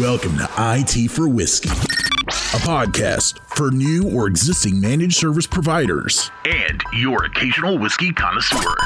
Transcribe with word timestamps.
Welcome 0.00 0.36
to 0.36 0.48
IT 0.58 1.10
for 1.10 1.26
Whiskey, 1.26 1.70
a 2.26 2.58
podcast 2.58 3.38
for 3.56 3.70
new 3.70 4.10
or 4.12 4.26
existing 4.26 4.80
managed 4.80 5.16
service 5.16 5.46
providers 5.46 6.30
and 6.44 6.82
your 6.92 7.24
occasional 7.24 7.78
whiskey 7.78 8.12
connoisseur. 8.12 8.76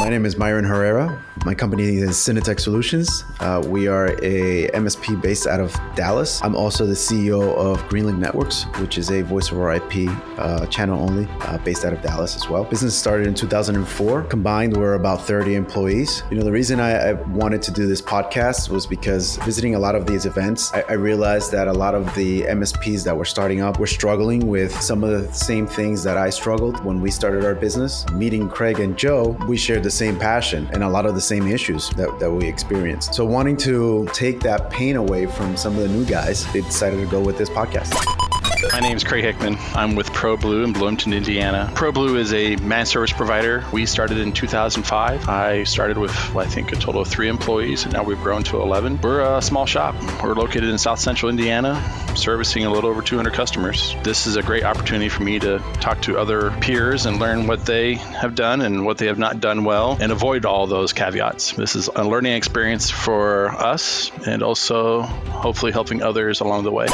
My 0.00 0.08
name 0.08 0.26
is 0.26 0.36
Myron 0.36 0.64
Herrera. 0.64 1.22
My 1.44 1.54
company 1.54 1.96
is 1.96 2.10
Synetek 2.10 2.60
Solutions. 2.60 3.24
Uh, 3.40 3.62
we 3.66 3.88
are 3.88 4.08
a 4.22 4.68
MSP 4.68 5.20
based 5.20 5.46
out 5.46 5.60
of 5.60 5.72
Dallas. 5.94 6.42
I'm 6.42 6.54
also 6.54 6.86
the 6.86 6.94
CEO 6.94 7.54
of 7.56 7.80
Greenlink 7.88 8.18
Networks, 8.18 8.64
which 8.78 8.98
is 8.98 9.10
a 9.10 9.22
voice 9.22 9.52
over 9.52 9.72
IP 9.72 10.08
uh, 10.38 10.66
channel 10.66 11.00
only 11.02 11.28
uh, 11.42 11.58
based 11.58 11.84
out 11.84 11.92
of 11.92 12.02
Dallas 12.02 12.36
as 12.36 12.48
well. 12.48 12.64
Business 12.64 12.96
started 12.96 13.26
in 13.26 13.34
2004. 13.34 14.24
Combined, 14.24 14.76
we're 14.76 14.94
about 14.94 15.22
30 15.22 15.54
employees. 15.54 16.22
You 16.30 16.36
know, 16.36 16.44
the 16.44 16.52
reason 16.52 16.80
I, 16.80 17.10
I 17.10 17.12
wanted 17.12 17.62
to 17.62 17.70
do 17.70 17.86
this 17.86 18.02
podcast 18.02 18.68
was 18.68 18.86
because 18.86 19.36
visiting 19.38 19.74
a 19.74 19.78
lot 19.78 19.94
of 19.94 20.06
these 20.06 20.26
events, 20.26 20.72
I, 20.74 20.82
I 20.88 20.92
realized 20.92 21.50
that 21.52 21.66
a 21.66 21.72
lot 21.72 21.94
of 21.94 22.12
the 22.14 22.46
MSPs 22.72 23.04
that 23.04 23.16
were 23.16 23.24
starting 23.24 23.60
up 23.60 23.78
were 23.78 23.86
struggling 23.86 24.46
with 24.46 24.78
some 24.80 25.04
of 25.04 25.10
the 25.10 25.32
same 25.32 25.66
things 25.66 26.02
that 26.02 26.16
I 26.16 26.30
struggled 26.30 26.84
when 26.84 27.00
we 27.00 27.10
started 27.10 27.44
our 27.44 27.54
business. 27.54 28.08
Meeting 28.10 28.48
Craig 28.48 28.80
and 28.80 28.96
Joe, 28.96 29.36
we 29.46 29.56
shared 29.56 29.82
the 29.82 29.90
same 29.90 30.18
passion 30.18 30.68
and 30.72 30.82
a 30.82 30.88
lot 30.88 31.06
of 31.06 31.14
the 31.14 31.20
same 31.20 31.46
issues 31.46 31.90
that, 31.90 32.18
that 32.18 32.30
we 32.30 32.46
experienced. 32.46 33.14
So, 33.14 33.24
wanting 33.24 33.56
to 33.58 34.08
take 34.12 34.40
that 34.40 34.70
pain 34.70 34.96
away 34.96 35.26
from 35.26 35.56
some 35.56 35.76
of 35.76 35.82
the 35.82 35.88
new 35.88 36.04
guys, 36.04 36.50
they 36.52 36.60
decided 36.60 37.00
to 37.00 37.06
go 37.06 37.20
with 37.20 37.38
this 37.38 37.50
podcast. 37.50 37.92
My 38.70 38.78
name 38.78 38.96
is 38.96 39.02
Craig 39.02 39.24
Hickman. 39.24 39.56
I'm 39.74 39.96
with 39.96 40.10
ProBlue 40.12 40.64
in 40.64 40.72
Bloomington, 40.72 41.12
Indiana. 41.12 41.68
ProBlue 41.74 42.16
is 42.16 42.32
a 42.32 42.54
managed 42.56 42.90
service 42.90 43.12
provider. 43.12 43.64
We 43.72 43.86
started 43.86 44.18
in 44.18 44.32
2005. 44.32 45.28
I 45.28 45.64
started 45.64 45.98
with, 45.98 46.14
I 46.36 46.46
think, 46.46 46.70
a 46.70 46.76
total 46.76 47.00
of 47.00 47.08
three 47.08 47.28
employees, 47.28 47.84
and 47.84 47.92
now 47.92 48.04
we've 48.04 48.20
grown 48.20 48.44
to 48.44 48.60
11. 48.60 49.00
We're 49.02 49.20
a 49.20 49.42
small 49.42 49.66
shop. 49.66 49.96
We're 50.22 50.34
located 50.34 50.68
in 50.68 50.78
South 50.78 51.00
Central 51.00 51.28
Indiana, 51.28 51.82
servicing 52.14 52.64
a 52.64 52.70
little 52.70 52.88
over 52.88 53.02
200 53.02 53.32
customers. 53.32 53.96
This 54.04 54.28
is 54.28 54.36
a 54.36 54.42
great 54.42 54.62
opportunity 54.62 55.08
for 55.08 55.24
me 55.24 55.40
to 55.40 55.58
talk 55.80 56.00
to 56.02 56.18
other 56.18 56.52
peers 56.60 57.04
and 57.06 57.18
learn 57.18 57.48
what 57.48 57.66
they 57.66 57.94
have 57.94 58.36
done 58.36 58.60
and 58.60 58.86
what 58.86 58.98
they 58.98 59.06
have 59.06 59.18
not 59.18 59.40
done 59.40 59.64
well 59.64 59.98
and 60.00 60.12
avoid 60.12 60.44
all 60.44 60.68
those 60.68 60.92
caveats. 60.92 61.52
This 61.52 61.74
is 61.74 61.88
a 61.88 62.04
learning 62.04 62.34
experience 62.34 62.90
for 62.90 63.48
us 63.48 64.12
and 64.24 64.44
also 64.44 65.02
hopefully 65.02 65.72
helping 65.72 66.02
others 66.02 66.40
along 66.40 66.62
the 66.62 66.70
way. 66.70 66.86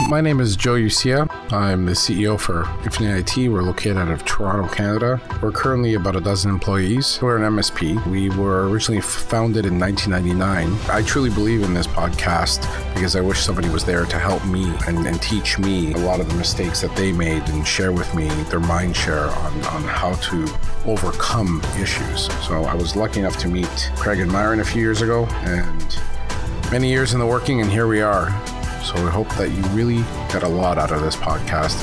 My 0.00 0.20
name 0.20 0.40
is 0.40 0.56
Joe 0.56 0.74
Ucia. 0.74 1.28
I'm 1.52 1.86
the 1.86 1.92
CEO 1.92 2.38
for 2.38 2.68
Infinite 2.82 3.36
IT. 3.36 3.48
We're 3.48 3.62
located 3.62 3.96
out 3.96 4.10
of 4.10 4.24
Toronto, 4.24 4.68
Canada. 4.68 5.20
We're 5.40 5.52
currently 5.52 5.94
about 5.94 6.16
a 6.16 6.20
dozen 6.20 6.50
employees. 6.50 7.20
We're 7.22 7.36
an 7.36 7.54
MSP. 7.54 8.04
We 8.08 8.28
were 8.30 8.68
originally 8.68 9.00
founded 9.00 9.66
in 9.66 9.78
1999. 9.78 10.90
I 10.90 11.02
truly 11.02 11.30
believe 11.30 11.62
in 11.62 11.74
this 11.74 11.86
podcast 11.86 12.62
because 12.94 13.14
I 13.14 13.20
wish 13.20 13.38
somebody 13.38 13.68
was 13.68 13.84
there 13.84 14.04
to 14.04 14.18
help 14.18 14.44
me 14.46 14.72
and, 14.88 15.06
and 15.06 15.22
teach 15.22 15.60
me 15.60 15.92
a 15.92 15.98
lot 15.98 16.18
of 16.18 16.28
the 16.28 16.34
mistakes 16.34 16.80
that 16.80 16.94
they 16.96 17.12
made 17.12 17.48
and 17.48 17.66
share 17.66 17.92
with 17.92 18.12
me 18.16 18.26
their 18.50 18.60
mind 18.60 18.96
share 18.96 19.26
on, 19.26 19.52
on 19.66 19.82
how 19.84 20.14
to 20.14 20.48
overcome 20.86 21.62
issues. 21.80 22.32
So 22.46 22.64
I 22.64 22.74
was 22.74 22.96
lucky 22.96 23.20
enough 23.20 23.36
to 23.38 23.48
meet 23.48 23.92
Craig 23.94 24.18
and 24.18 24.30
Myron 24.30 24.58
a 24.58 24.64
few 24.64 24.82
years 24.82 25.02
ago 25.02 25.26
and 25.26 25.98
many 26.72 26.90
years 26.90 27.14
in 27.14 27.20
the 27.20 27.26
working, 27.26 27.60
and 27.60 27.70
here 27.70 27.86
we 27.86 28.00
are. 28.00 28.28
So 28.84 28.96
I 28.96 29.10
hope 29.10 29.30
that 29.36 29.50
you 29.50 29.62
really 29.74 30.02
get 30.30 30.42
a 30.42 30.48
lot 30.48 30.76
out 30.76 30.92
of 30.92 31.00
this 31.00 31.16
podcast 31.16 31.82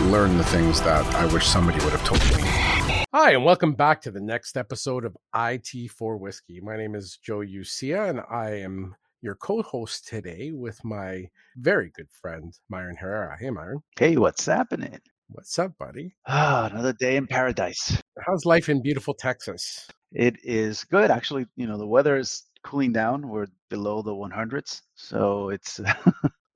and 0.00 0.10
learn 0.10 0.36
the 0.36 0.42
things 0.42 0.80
that 0.80 1.06
I 1.14 1.32
wish 1.32 1.46
somebody 1.46 1.78
would 1.84 1.92
have 1.92 2.04
told 2.04 2.20
me. 2.22 3.04
Hi, 3.14 3.34
and 3.34 3.44
welcome 3.44 3.72
back 3.74 4.02
to 4.02 4.10
the 4.10 4.20
next 4.20 4.56
episode 4.56 5.04
of 5.04 5.16
IT 5.32 5.92
for 5.92 6.16
Whiskey. 6.16 6.60
My 6.60 6.76
name 6.76 6.96
is 6.96 7.20
Joe 7.22 7.38
Ucia, 7.38 8.10
and 8.10 8.20
I 8.28 8.62
am 8.62 8.96
your 9.22 9.36
co-host 9.36 10.08
today 10.08 10.50
with 10.52 10.84
my 10.84 11.28
very 11.56 11.92
good 11.94 12.08
friend 12.10 12.52
Myron 12.68 12.96
Herrera. 12.96 13.36
Hey, 13.38 13.50
Myron. 13.50 13.84
Hey, 13.96 14.16
what's 14.16 14.44
happening? 14.44 14.98
What's 15.28 15.56
up, 15.60 15.78
buddy? 15.78 16.16
Ah, 16.26 16.68
another 16.68 16.94
day 16.94 17.14
in 17.14 17.28
paradise. 17.28 18.02
How's 18.26 18.44
life 18.44 18.68
in 18.68 18.82
beautiful 18.82 19.14
Texas? 19.14 19.86
It 20.10 20.34
is 20.42 20.82
good, 20.82 21.12
actually. 21.12 21.46
You 21.54 21.68
know, 21.68 21.78
the 21.78 21.86
weather 21.86 22.16
is 22.16 22.42
cooling 22.64 22.92
down. 22.92 23.28
We're 23.28 23.46
below 23.70 24.02
the 24.02 24.14
100s, 24.14 24.82
so 24.94 25.50
it's 25.50 25.80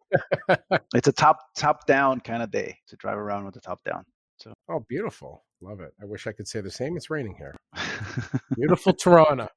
it's 0.95 1.09
a 1.09 1.13
top 1.13 1.39
top 1.57 1.87
down 1.87 2.21
kind 2.21 2.43
of 2.43 2.51
day 2.51 2.79
to 2.89 2.97
drive 2.97 3.19
around 3.19 3.45
with 3.45 3.55
the 3.55 3.61
top 3.61 3.85
down. 3.85 4.05
So 4.39 4.53
oh, 4.69 4.85
beautiful, 4.89 5.45
love 5.61 5.81
it. 5.81 5.93
I 6.01 6.07
wish 6.07 6.27
I 6.27 6.33
could 6.33 6.49
say 6.49 6.61
the 6.61 6.71
same. 6.71 6.97
It's 6.97 7.11
raining 7.11 7.37
here. 7.37 7.55
beautiful 8.57 8.93
Toronto. 8.93 9.49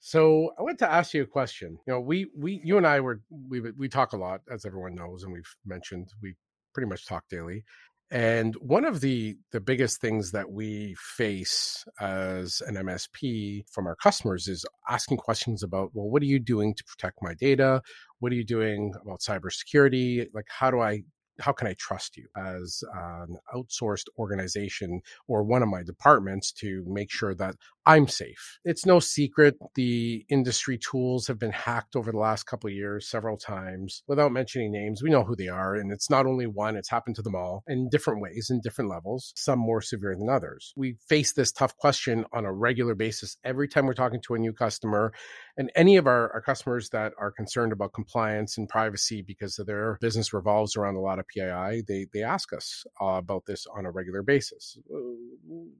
So 0.00 0.52
I 0.58 0.62
want 0.62 0.78
to 0.80 0.92
ask 0.92 1.14
you 1.14 1.22
a 1.22 1.26
question. 1.26 1.78
You 1.86 1.94
know, 1.94 2.00
we 2.00 2.30
we 2.36 2.60
you 2.62 2.76
and 2.76 2.86
I 2.86 3.00
were 3.00 3.20
we 3.48 3.60
we 3.60 3.88
talk 3.88 4.12
a 4.12 4.16
lot, 4.16 4.42
as 4.52 4.64
everyone 4.64 4.94
knows, 4.94 5.24
and 5.24 5.32
we've 5.32 5.54
mentioned 5.64 6.08
we 6.22 6.34
pretty 6.74 6.88
much 6.88 7.06
talk 7.06 7.24
daily. 7.30 7.64
And 8.10 8.54
one 8.56 8.84
of 8.84 9.00
the 9.00 9.36
the 9.50 9.60
biggest 9.60 10.00
things 10.00 10.30
that 10.30 10.50
we 10.50 10.94
face 10.98 11.84
as 12.00 12.62
an 12.66 12.76
MSP 12.76 13.64
from 13.70 13.86
our 13.86 13.96
customers 13.96 14.46
is 14.46 14.64
asking 14.88 15.16
questions 15.16 15.62
about, 15.64 15.90
well, 15.92 16.08
what 16.08 16.22
are 16.22 16.26
you 16.26 16.38
doing 16.38 16.74
to 16.74 16.84
protect 16.84 17.18
my 17.20 17.34
data? 17.34 17.82
What 18.20 18.30
are 18.30 18.36
you 18.36 18.44
doing 18.44 18.94
about 19.02 19.20
cybersecurity? 19.20 20.26
Like, 20.32 20.46
how 20.48 20.70
do 20.70 20.80
I 20.80 21.02
how 21.40 21.52
can 21.52 21.66
I 21.66 21.74
trust 21.78 22.16
you 22.16 22.26
as 22.36 22.82
an 22.94 23.36
outsourced 23.54 24.06
organization 24.18 25.00
or 25.28 25.42
one 25.42 25.62
of 25.62 25.68
my 25.68 25.82
departments 25.82 26.52
to 26.52 26.84
make 26.86 27.10
sure 27.10 27.34
that 27.34 27.56
I'm 27.86 28.08
safe? 28.08 28.58
It's 28.64 28.84
no 28.84 28.98
secret 28.98 29.56
the 29.76 30.26
industry 30.28 30.76
tools 30.76 31.28
have 31.28 31.38
been 31.38 31.52
hacked 31.52 31.94
over 31.94 32.10
the 32.10 32.18
last 32.18 32.42
couple 32.42 32.66
of 32.66 32.74
years 32.74 33.08
several 33.08 33.36
times. 33.36 34.02
Without 34.08 34.32
mentioning 34.32 34.72
names, 34.72 35.04
we 35.04 35.10
know 35.10 35.22
who 35.22 35.36
they 35.36 35.46
are, 35.46 35.76
and 35.76 35.92
it's 35.92 36.10
not 36.10 36.26
only 36.26 36.48
one, 36.48 36.76
it's 36.76 36.90
happened 36.90 37.14
to 37.16 37.22
them 37.22 37.36
all 37.36 37.62
in 37.68 37.88
different 37.88 38.20
ways, 38.20 38.48
in 38.50 38.60
different 38.60 38.90
levels, 38.90 39.32
some 39.36 39.60
more 39.60 39.80
severe 39.80 40.16
than 40.18 40.28
others. 40.28 40.72
We 40.76 40.96
face 41.08 41.32
this 41.32 41.52
tough 41.52 41.76
question 41.76 42.24
on 42.32 42.44
a 42.44 42.52
regular 42.52 42.96
basis 42.96 43.36
every 43.44 43.68
time 43.68 43.86
we're 43.86 43.94
talking 43.94 44.20
to 44.22 44.34
a 44.34 44.38
new 44.38 44.52
customer 44.52 45.12
and 45.56 45.70
any 45.74 45.96
of 45.96 46.06
our, 46.06 46.30
our 46.32 46.42
customers 46.42 46.90
that 46.90 47.12
are 47.18 47.30
concerned 47.30 47.72
about 47.72 47.94
compliance 47.94 48.58
and 48.58 48.68
privacy 48.68 49.22
because 49.22 49.58
of 49.58 49.66
their 49.66 49.96
business 50.00 50.32
revolves 50.34 50.76
around 50.76 50.96
a 50.96 51.00
lot 51.00 51.18
of 51.18 51.26
PII, 51.28 51.82
they 51.88 52.06
they 52.12 52.22
ask 52.22 52.52
us 52.52 52.84
uh, 53.00 53.06
about 53.06 53.46
this 53.46 53.66
on 53.74 53.86
a 53.86 53.90
regular 53.90 54.22
basis. 54.22 54.76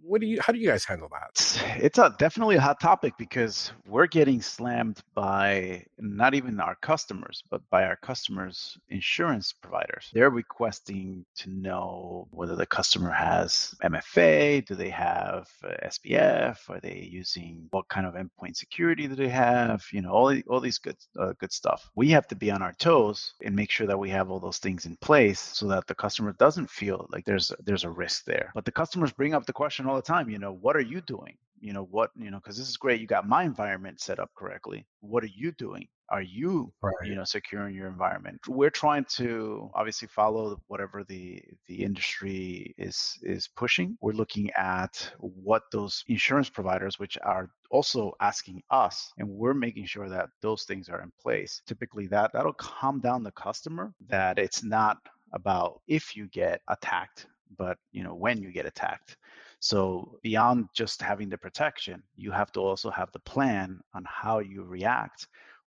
What 0.02 0.20
do 0.20 0.26
you? 0.26 0.40
How 0.40 0.52
do 0.52 0.58
you 0.58 0.68
guys 0.68 0.84
handle 0.84 1.08
that? 1.10 1.82
It's 1.82 1.95
a 1.98 2.14
definitely 2.18 2.56
a 2.56 2.60
hot 2.60 2.80
topic 2.80 3.14
because 3.18 3.72
we're 3.86 4.06
getting 4.06 4.42
slammed 4.42 5.00
by 5.14 5.84
not 5.98 6.34
even 6.34 6.60
our 6.60 6.74
customers, 6.76 7.42
but 7.50 7.62
by 7.70 7.84
our 7.84 7.96
customers' 7.96 8.78
insurance 8.88 9.52
providers. 9.52 10.10
They're 10.12 10.30
requesting 10.30 11.24
to 11.36 11.50
know 11.50 12.28
whether 12.30 12.56
the 12.56 12.66
customer 12.66 13.10
has 13.10 13.74
MFA, 13.82 14.64
do 14.66 14.74
they 14.74 14.90
have 14.90 15.48
uh, 15.64 15.74
SPF, 15.86 16.68
are 16.68 16.80
they 16.80 17.08
using 17.10 17.66
what 17.70 17.88
kind 17.88 18.06
of 18.06 18.14
endpoint 18.14 18.56
security 18.56 19.08
do 19.08 19.14
they 19.14 19.28
have, 19.28 19.84
you 19.92 20.02
know, 20.02 20.10
all 20.10 20.36
all 20.48 20.60
these 20.60 20.78
good 20.78 20.96
uh, 21.18 21.32
good 21.38 21.52
stuff. 21.52 21.90
We 21.94 22.08
have 22.10 22.28
to 22.28 22.36
be 22.36 22.50
on 22.50 22.62
our 22.62 22.72
toes 22.74 23.34
and 23.42 23.54
make 23.54 23.70
sure 23.70 23.86
that 23.86 23.98
we 23.98 24.10
have 24.10 24.30
all 24.30 24.40
those 24.40 24.58
things 24.58 24.86
in 24.86 24.96
place 24.96 25.40
so 25.40 25.68
that 25.68 25.86
the 25.86 25.94
customer 25.94 26.32
doesn't 26.38 26.70
feel 26.70 27.06
like 27.10 27.24
there's 27.24 27.52
there's 27.64 27.84
a 27.84 27.90
risk 27.90 28.24
there. 28.24 28.50
But 28.54 28.64
the 28.64 28.72
customers 28.72 29.12
bring 29.12 29.34
up 29.34 29.46
the 29.46 29.52
question 29.52 29.86
all 29.86 29.96
the 29.96 30.02
time, 30.02 30.30
you 30.30 30.38
know, 30.38 30.52
what 30.52 30.76
are 30.76 30.80
you 30.80 31.00
doing? 31.00 31.36
You 31.60 31.72
know, 31.72 31.84
what, 31.90 32.10
you 32.16 32.30
know, 32.30 32.38
because 32.38 32.56
this 32.56 32.68
is 32.68 32.76
great. 32.76 33.00
You 33.00 33.06
got 33.06 33.28
my 33.28 33.44
environment 33.44 34.00
set 34.00 34.18
up 34.18 34.30
correctly. 34.36 34.86
What 35.00 35.24
are 35.24 35.30
you 35.34 35.52
doing? 35.52 35.88
Are 36.08 36.22
you, 36.22 36.72
right. 36.82 36.94
you 37.04 37.16
know, 37.16 37.24
securing 37.24 37.74
your 37.74 37.88
environment? 37.88 38.40
We're 38.46 38.70
trying 38.70 39.06
to 39.16 39.68
obviously 39.74 40.06
follow 40.06 40.60
whatever 40.68 41.02
the 41.02 41.42
the 41.66 41.82
industry 41.82 42.74
is 42.78 43.18
is 43.22 43.48
pushing. 43.48 43.98
We're 44.00 44.12
looking 44.12 44.50
at 44.52 45.10
what 45.18 45.62
those 45.72 46.04
insurance 46.06 46.48
providers, 46.48 47.00
which 47.00 47.18
are 47.24 47.50
also 47.70 48.12
asking 48.20 48.62
us 48.70 49.12
and 49.18 49.28
we're 49.28 49.54
making 49.54 49.86
sure 49.86 50.08
that 50.08 50.28
those 50.42 50.64
things 50.64 50.88
are 50.88 51.02
in 51.02 51.10
place 51.20 51.62
typically 51.66 52.06
that 52.06 52.32
that'll 52.32 52.52
calm 52.52 53.00
down 53.00 53.22
the 53.22 53.32
customer 53.32 53.92
that 54.08 54.38
it's 54.38 54.62
not 54.62 54.98
about 55.32 55.80
if 55.88 56.16
you 56.16 56.28
get 56.28 56.60
attacked 56.68 57.26
but 57.58 57.76
you 57.92 58.02
know 58.02 58.14
when 58.14 58.40
you 58.40 58.52
get 58.52 58.66
attacked 58.66 59.16
so 59.66 60.18
beyond 60.22 60.68
just 60.74 61.02
having 61.02 61.28
the 61.28 61.38
protection 61.38 62.02
you 62.14 62.30
have 62.30 62.52
to 62.52 62.60
also 62.60 62.90
have 62.90 63.10
the 63.12 63.18
plan 63.20 63.80
on 63.94 64.04
how 64.06 64.38
you 64.38 64.62
react 64.62 65.26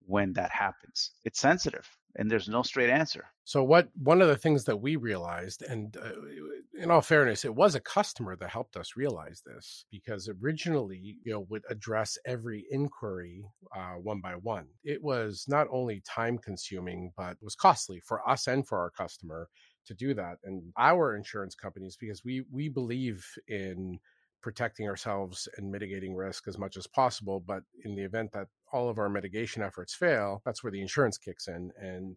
when 0.06 0.32
that 0.34 0.50
happens. 0.50 1.12
It's 1.24 1.40
sensitive 1.40 1.88
and 2.16 2.30
there's 2.30 2.48
no 2.48 2.62
straight 2.62 2.90
answer. 2.90 3.24
So 3.44 3.62
what 3.62 3.88
one 4.02 4.22
of 4.22 4.28
the 4.28 4.36
things 4.36 4.64
that 4.64 4.76
we 4.76 4.96
realized 4.96 5.62
and 5.62 5.96
uh, 5.96 6.12
in 6.80 6.90
all 6.90 7.00
fairness 7.00 7.44
it 7.44 7.54
was 7.54 7.74
a 7.74 7.80
customer 7.80 8.36
that 8.36 8.50
helped 8.50 8.76
us 8.76 8.96
realize 8.96 9.42
this 9.44 9.84
because 9.90 10.30
originally 10.42 11.18
you 11.24 11.32
know 11.32 11.46
would 11.50 11.64
address 11.68 12.16
every 12.24 12.64
inquiry 12.70 13.44
uh, 13.76 13.94
one 13.94 14.20
by 14.20 14.32
one. 14.32 14.66
It 14.84 15.02
was 15.02 15.44
not 15.48 15.66
only 15.70 16.02
time 16.06 16.38
consuming 16.38 17.12
but 17.16 17.36
was 17.42 17.54
costly 17.54 18.00
for 18.00 18.26
us 18.28 18.46
and 18.46 18.66
for 18.66 18.78
our 18.78 18.90
customer 18.90 19.48
to 19.86 19.94
do 19.94 20.14
that 20.14 20.38
and 20.44 20.62
our 20.78 21.16
insurance 21.16 21.54
companies 21.54 21.96
because 21.98 22.24
we 22.24 22.44
we 22.50 22.68
believe 22.68 23.24
in 23.48 23.98
protecting 24.44 24.86
ourselves 24.86 25.48
and 25.56 25.72
mitigating 25.72 26.14
risk 26.14 26.46
as 26.46 26.58
much 26.58 26.76
as 26.76 26.86
possible. 26.86 27.40
But 27.40 27.62
in 27.82 27.96
the 27.96 28.04
event 28.04 28.30
that 28.32 28.48
all 28.70 28.90
of 28.90 28.98
our 28.98 29.08
mitigation 29.08 29.62
efforts 29.62 29.94
fail, 29.94 30.42
that's 30.44 30.62
where 30.62 30.70
the 30.70 30.82
insurance 30.82 31.16
kicks 31.16 31.48
in. 31.48 31.70
And 31.80 32.16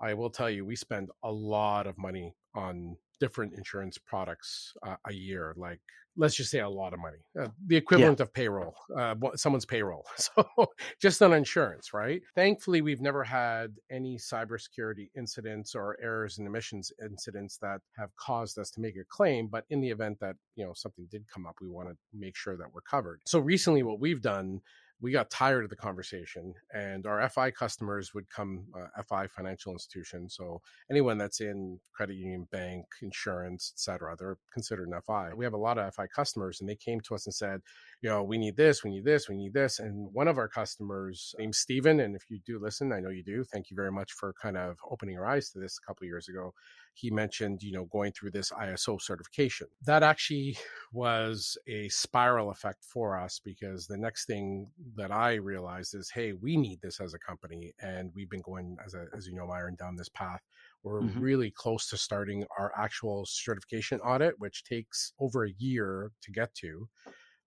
I 0.00 0.14
will 0.14 0.30
tell 0.30 0.48
you, 0.48 0.64
we 0.64 0.76
spend 0.76 1.08
a 1.24 1.32
lot 1.32 1.88
of 1.88 1.98
money 1.98 2.36
on 2.54 2.96
different 3.20 3.54
insurance 3.54 3.98
products 3.98 4.72
uh, 4.86 4.96
a 5.08 5.12
year. 5.12 5.54
Like, 5.56 5.80
let's 6.16 6.34
just 6.34 6.50
say 6.50 6.60
a 6.60 6.68
lot 6.68 6.92
of 6.92 7.00
money, 7.00 7.18
uh, 7.40 7.48
the 7.66 7.76
equivalent 7.76 8.18
yeah. 8.18 8.22
of 8.22 8.32
payroll, 8.32 8.74
uh, 8.96 9.14
someone's 9.34 9.66
payroll. 9.66 10.04
So, 10.16 10.46
just 11.00 11.20
on 11.22 11.32
insurance, 11.32 11.92
right? 11.92 12.22
Thankfully, 12.34 12.80
we've 12.80 13.00
never 13.00 13.24
had 13.24 13.74
any 13.90 14.16
cybersecurity 14.16 15.10
incidents 15.16 15.74
or 15.74 15.96
errors 16.02 16.38
and 16.38 16.46
omissions 16.46 16.92
incidents 17.04 17.58
that 17.58 17.80
have 17.98 18.14
caused 18.16 18.58
us 18.58 18.70
to 18.72 18.80
make 18.80 18.96
a 18.96 19.04
claim. 19.08 19.48
But 19.48 19.64
in 19.70 19.80
the 19.80 19.90
event 19.90 20.18
that 20.20 20.36
you 20.56 20.64
know 20.64 20.72
something 20.74 21.06
did 21.10 21.24
come 21.32 21.46
up, 21.46 21.56
we 21.60 21.68
want 21.68 21.88
to 21.88 21.96
make 22.12 22.36
sure 22.36 22.56
that 22.56 22.72
we're 22.72 22.80
covered. 22.80 23.20
So 23.26 23.38
recently, 23.38 23.82
what 23.82 24.00
we've 24.00 24.22
done 24.22 24.60
we 25.00 25.10
got 25.10 25.30
tired 25.30 25.64
of 25.64 25.70
the 25.70 25.76
conversation 25.76 26.54
and 26.72 27.06
our 27.06 27.28
fi 27.28 27.50
customers 27.50 28.14
would 28.14 28.28
come 28.30 28.64
uh, 28.76 29.02
fi 29.02 29.26
financial 29.26 29.72
institution 29.72 30.28
so 30.28 30.60
anyone 30.90 31.18
that's 31.18 31.40
in 31.40 31.78
credit 31.92 32.14
union 32.14 32.46
bank 32.50 32.84
insurance 33.02 33.72
etc 33.74 34.14
they're 34.18 34.38
considered 34.52 34.88
an 34.88 35.00
fi 35.06 35.32
we 35.34 35.44
have 35.44 35.52
a 35.52 35.58
lot 35.58 35.78
of 35.78 35.94
fi 35.94 36.06
customers 36.06 36.60
and 36.60 36.68
they 36.68 36.76
came 36.76 37.00
to 37.00 37.14
us 37.14 37.26
and 37.26 37.34
said 37.34 37.60
you 38.02 38.08
know 38.08 38.22
we 38.22 38.38
need 38.38 38.56
this 38.56 38.84
we 38.84 38.90
need 38.90 39.04
this 39.04 39.28
we 39.28 39.36
need 39.36 39.52
this 39.52 39.78
and 39.78 40.08
one 40.12 40.28
of 40.28 40.38
our 40.38 40.48
customers 40.48 41.34
named 41.38 41.54
Steven 41.54 42.00
and 42.00 42.14
if 42.14 42.22
you 42.30 42.38
do 42.46 42.58
listen 42.58 42.92
I 42.92 43.00
know 43.00 43.10
you 43.10 43.24
do 43.24 43.44
thank 43.44 43.70
you 43.70 43.76
very 43.76 43.92
much 43.92 44.12
for 44.12 44.32
kind 44.40 44.56
of 44.56 44.76
opening 44.90 45.18
our 45.18 45.26
eyes 45.26 45.50
to 45.50 45.58
this 45.58 45.78
a 45.82 45.86
couple 45.86 46.06
years 46.06 46.28
ago 46.28 46.54
he 46.94 47.10
mentioned, 47.10 47.62
you 47.62 47.72
know, 47.72 47.86
going 47.86 48.12
through 48.12 48.30
this 48.30 48.50
ISO 48.50 49.00
certification. 49.00 49.66
That 49.84 50.02
actually 50.02 50.56
was 50.92 51.58
a 51.66 51.88
spiral 51.88 52.50
effect 52.50 52.84
for 52.84 53.18
us 53.18 53.40
because 53.44 53.86
the 53.86 53.98
next 53.98 54.26
thing 54.26 54.68
that 54.96 55.10
I 55.10 55.34
realized 55.34 55.94
is, 55.94 56.10
hey, 56.10 56.32
we 56.32 56.56
need 56.56 56.80
this 56.80 57.00
as 57.00 57.12
a 57.12 57.18
company. 57.18 57.74
And 57.80 58.12
we've 58.14 58.30
been 58.30 58.42
going, 58.42 58.76
as, 58.84 58.94
a, 58.94 59.06
as 59.16 59.26
you 59.26 59.34
know, 59.34 59.46
Myron, 59.46 59.76
down 59.76 59.96
this 59.96 60.08
path. 60.08 60.40
We're 60.84 61.02
mm-hmm. 61.02 61.20
really 61.20 61.50
close 61.50 61.88
to 61.88 61.96
starting 61.96 62.44
our 62.58 62.72
actual 62.78 63.24
certification 63.26 64.00
audit, 64.00 64.34
which 64.38 64.64
takes 64.64 65.12
over 65.18 65.44
a 65.44 65.54
year 65.58 66.12
to 66.22 66.30
get 66.30 66.54
to. 66.56 66.88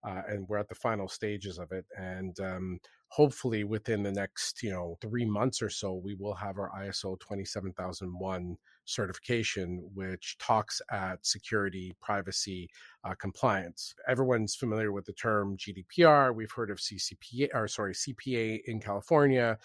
Uh, 0.07 0.21
and 0.27 0.47
we're 0.47 0.57
at 0.57 0.69
the 0.69 0.75
final 0.75 1.07
stages 1.07 1.57
of 1.57 1.71
it. 1.71 1.85
And 1.97 2.37
um, 2.39 2.79
hopefully, 3.09 3.63
within 3.63 4.03
the 4.03 4.11
next, 4.11 4.61
you 4.61 4.69
know, 4.69 4.97
three 5.01 5.25
months 5.25 5.61
or 5.61 5.69
so, 5.69 5.93
we 5.93 6.15
will 6.15 6.33
have 6.33 6.57
our 6.57 6.71
ISO 6.81 7.19
27001 7.19 8.57
certification, 8.85 9.89
which 9.93 10.37
talks 10.39 10.81
at 10.91 11.25
security, 11.25 11.95
privacy, 12.01 12.69
uh, 13.03 13.13
compliance. 13.15 13.93
Everyone's 14.07 14.55
familiar 14.55 14.91
with 14.91 15.05
the 15.05 15.13
term 15.13 15.57
GDPR. 15.57 16.33
We've 16.35 16.51
heard 16.51 16.69
of 16.69 16.79
CCPA, 16.79 17.49
or 17.53 17.67
sorry, 17.67 17.93
CPA 17.93 18.61
in 18.65 18.79
California. 18.79 19.57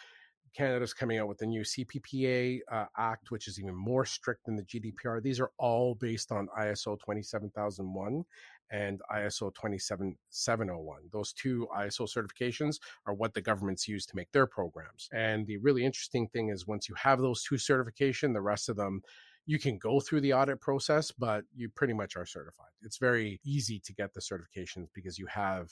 Canada's 0.55 0.93
coming 0.93 1.19
out 1.19 1.29
with 1.29 1.39
the 1.39 1.47
new 1.47 1.63
CPPA 1.63 2.61
uh, 2.71 2.85
Act, 2.99 3.31
which 3.31 3.49
is 3.49 3.59
even 3.59 3.75
more 3.75 4.05
strict 4.05 4.45
than 4.45 4.57
the 4.57 4.63
GDPR. 4.63 5.23
These 5.23 5.41
are 5.41 5.51
all 5.59 5.95
based 5.95 6.31
on 6.31 6.49
ISO 6.59 6.99
27001 6.99 8.25
and 8.73 9.01
ISO 9.15 9.55
27701. 9.55 11.03
Those 11.13 11.33
two 11.33 11.69
ISO 11.77 12.09
certifications 12.09 12.81
are 13.07 13.15
what 13.15 13.35
the 13.35 13.41
governments 13.41 13.87
use 13.87 14.07
to 14.07 14.17
make 14.17 14.33
their 14.33 14.47
programs. 14.47 15.09
And 15.13 15.47
the 15.47 15.59
really 15.59 15.85
interesting 15.85 16.27
thing 16.27 16.49
is 16.49 16.67
once 16.67 16.89
you 16.89 16.95
have 16.97 17.21
those 17.21 17.45
two 17.45 17.59
certification, 17.59 18.33
the 18.33 18.41
rest 18.41 18.69
of 18.69 18.77
them 18.77 19.03
you 19.45 19.59
can 19.59 19.77
go 19.77 20.01
through 20.01 20.21
the 20.21 20.33
audit 20.33 20.61
process, 20.61 21.11
but 21.11 21.45
you 21.55 21.69
pretty 21.69 21.93
much 21.93 22.17
are 22.17 22.27
certified. 22.27 22.71
It's 22.83 22.99
very 22.99 23.41
easy 23.45 23.81
to 23.81 23.93
get 23.93 24.15
the 24.15 24.21
certifications 24.21 24.87
because 24.95 25.19
you 25.19 25.27
have 25.27 25.69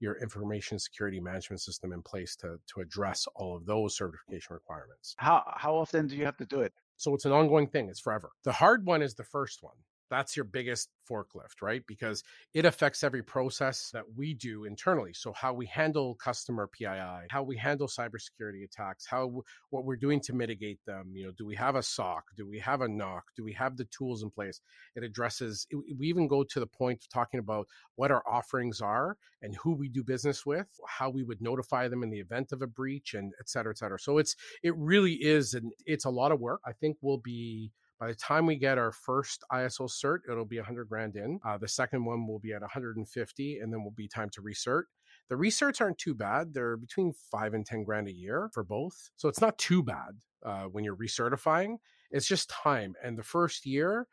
your 0.00 0.20
information 0.22 0.78
security 0.78 1.18
management 1.18 1.60
system 1.60 1.92
in 1.92 2.02
place 2.02 2.36
to 2.36 2.60
to 2.72 2.80
address 2.80 3.26
all 3.34 3.56
of 3.56 3.66
those 3.66 3.96
certification 3.96 4.54
requirements. 4.54 5.14
How 5.18 5.42
how 5.56 5.74
often 5.74 6.06
do 6.06 6.16
you 6.16 6.24
have 6.24 6.36
to 6.36 6.46
do 6.46 6.60
it? 6.60 6.72
So 6.96 7.14
it's 7.14 7.24
an 7.24 7.32
ongoing 7.32 7.66
thing. 7.66 7.88
It's 7.88 8.00
forever. 8.00 8.30
The 8.44 8.52
hard 8.52 8.86
one 8.86 9.02
is 9.02 9.14
the 9.14 9.24
first 9.24 9.62
one. 9.62 9.76
That's 10.10 10.36
your 10.36 10.44
biggest 10.44 10.88
forklift, 11.10 11.62
right? 11.62 11.82
Because 11.86 12.22
it 12.54 12.64
affects 12.64 13.02
every 13.02 13.22
process 13.22 13.90
that 13.92 14.04
we 14.16 14.34
do 14.34 14.64
internally. 14.64 15.12
So 15.14 15.32
how 15.32 15.52
we 15.52 15.66
handle 15.66 16.14
customer 16.14 16.68
PII, 16.68 17.28
how 17.30 17.42
we 17.42 17.56
handle 17.56 17.86
cybersecurity 17.86 18.64
attacks, 18.64 19.06
how 19.06 19.42
what 19.70 19.84
we're 19.84 19.96
doing 19.96 20.20
to 20.20 20.34
mitigate 20.34 20.80
them. 20.86 21.12
You 21.14 21.26
know, 21.26 21.32
do 21.36 21.46
we 21.46 21.56
have 21.56 21.76
a 21.76 21.82
SOC? 21.82 22.24
Do 22.36 22.48
we 22.48 22.58
have 22.58 22.80
a 22.80 22.88
NOC? 22.88 23.22
Do 23.36 23.44
we 23.44 23.52
have 23.54 23.76
the 23.76 23.86
tools 23.86 24.22
in 24.22 24.30
place? 24.30 24.60
It 24.96 25.02
addresses. 25.02 25.66
We 25.98 26.08
even 26.08 26.28
go 26.28 26.44
to 26.44 26.60
the 26.60 26.66
point 26.66 27.04
of 27.04 27.08
talking 27.08 27.40
about 27.40 27.66
what 27.96 28.10
our 28.10 28.22
offerings 28.26 28.80
are 28.80 29.16
and 29.42 29.54
who 29.56 29.74
we 29.74 29.88
do 29.88 30.02
business 30.02 30.44
with, 30.44 30.68
how 30.86 31.10
we 31.10 31.22
would 31.22 31.40
notify 31.40 31.88
them 31.88 32.02
in 32.02 32.10
the 32.10 32.20
event 32.20 32.52
of 32.52 32.62
a 32.62 32.66
breach, 32.66 33.14
and 33.14 33.32
et 33.40 33.48
cetera, 33.48 33.72
et 33.72 33.78
cetera. 33.78 33.98
So 33.98 34.18
it's 34.18 34.36
it 34.62 34.76
really 34.76 35.14
is, 35.14 35.54
and 35.54 35.72
it's 35.86 36.04
a 36.04 36.10
lot 36.10 36.32
of 36.32 36.40
work. 36.40 36.60
I 36.66 36.72
think 36.72 36.96
we'll 37.00 37.18
be 37.18 37.72
by 37.98 38.08
the 38.08 38.14
time 38.14 38.46
we 38.46 38.56
get 38.56 38.78
our 38.78 38.92
first 38.92 39.42
ISO 39.52 39.88
cert, 39.90 40.18
it'll 40.30 40.44
be 40.44 40.58
100 40.58 40.88
grand 40.88 41.16
in. 41.16 41.40
Uh, 41.44 41.58
the 41.58 41.68
second 41.68 42.04
one 42.04 42.26
will 42.26 42.38
be 42.38 42.52
at 42.52 42.60
150, 42.60 43.58
and 43.58 43.72
then 43.72 43.82
will 43.82 43.90
be 43.90 44.06
time 44.06 44.30
to 44.30 44.42
recert. 44.42 44.86
The 45.28 45.36
recerts 45.36 45.80
aren't 45.80 45.98
too 45.98 46.14
bad. 46.14 46.54
They're 46.54 46.76
between 46.76 47.12
five 47.30 47.54
and 47.54 47.66
10 47.66 47.84
grand 47.84 48.08
a 48.08 48.12
year 48.12 48.50
for 48.54 48.62
both. 48.62 49.10
So 49.16 49.28
it's 49.28 49.40
not 49.40 49.58
too 49.58 49.82
bad 49.82 50.16
uh, 50.44 50.64
when 50.64 50.84
you're 50.84 50.96
recertifying. 50.96 51.76
It's 52.10 52.26
just 52.26 52.48
time. 52.48 52.94
And 53.02 53.18
the 53.18 53.22
first 53.22 53.66
year, 53.66 54.06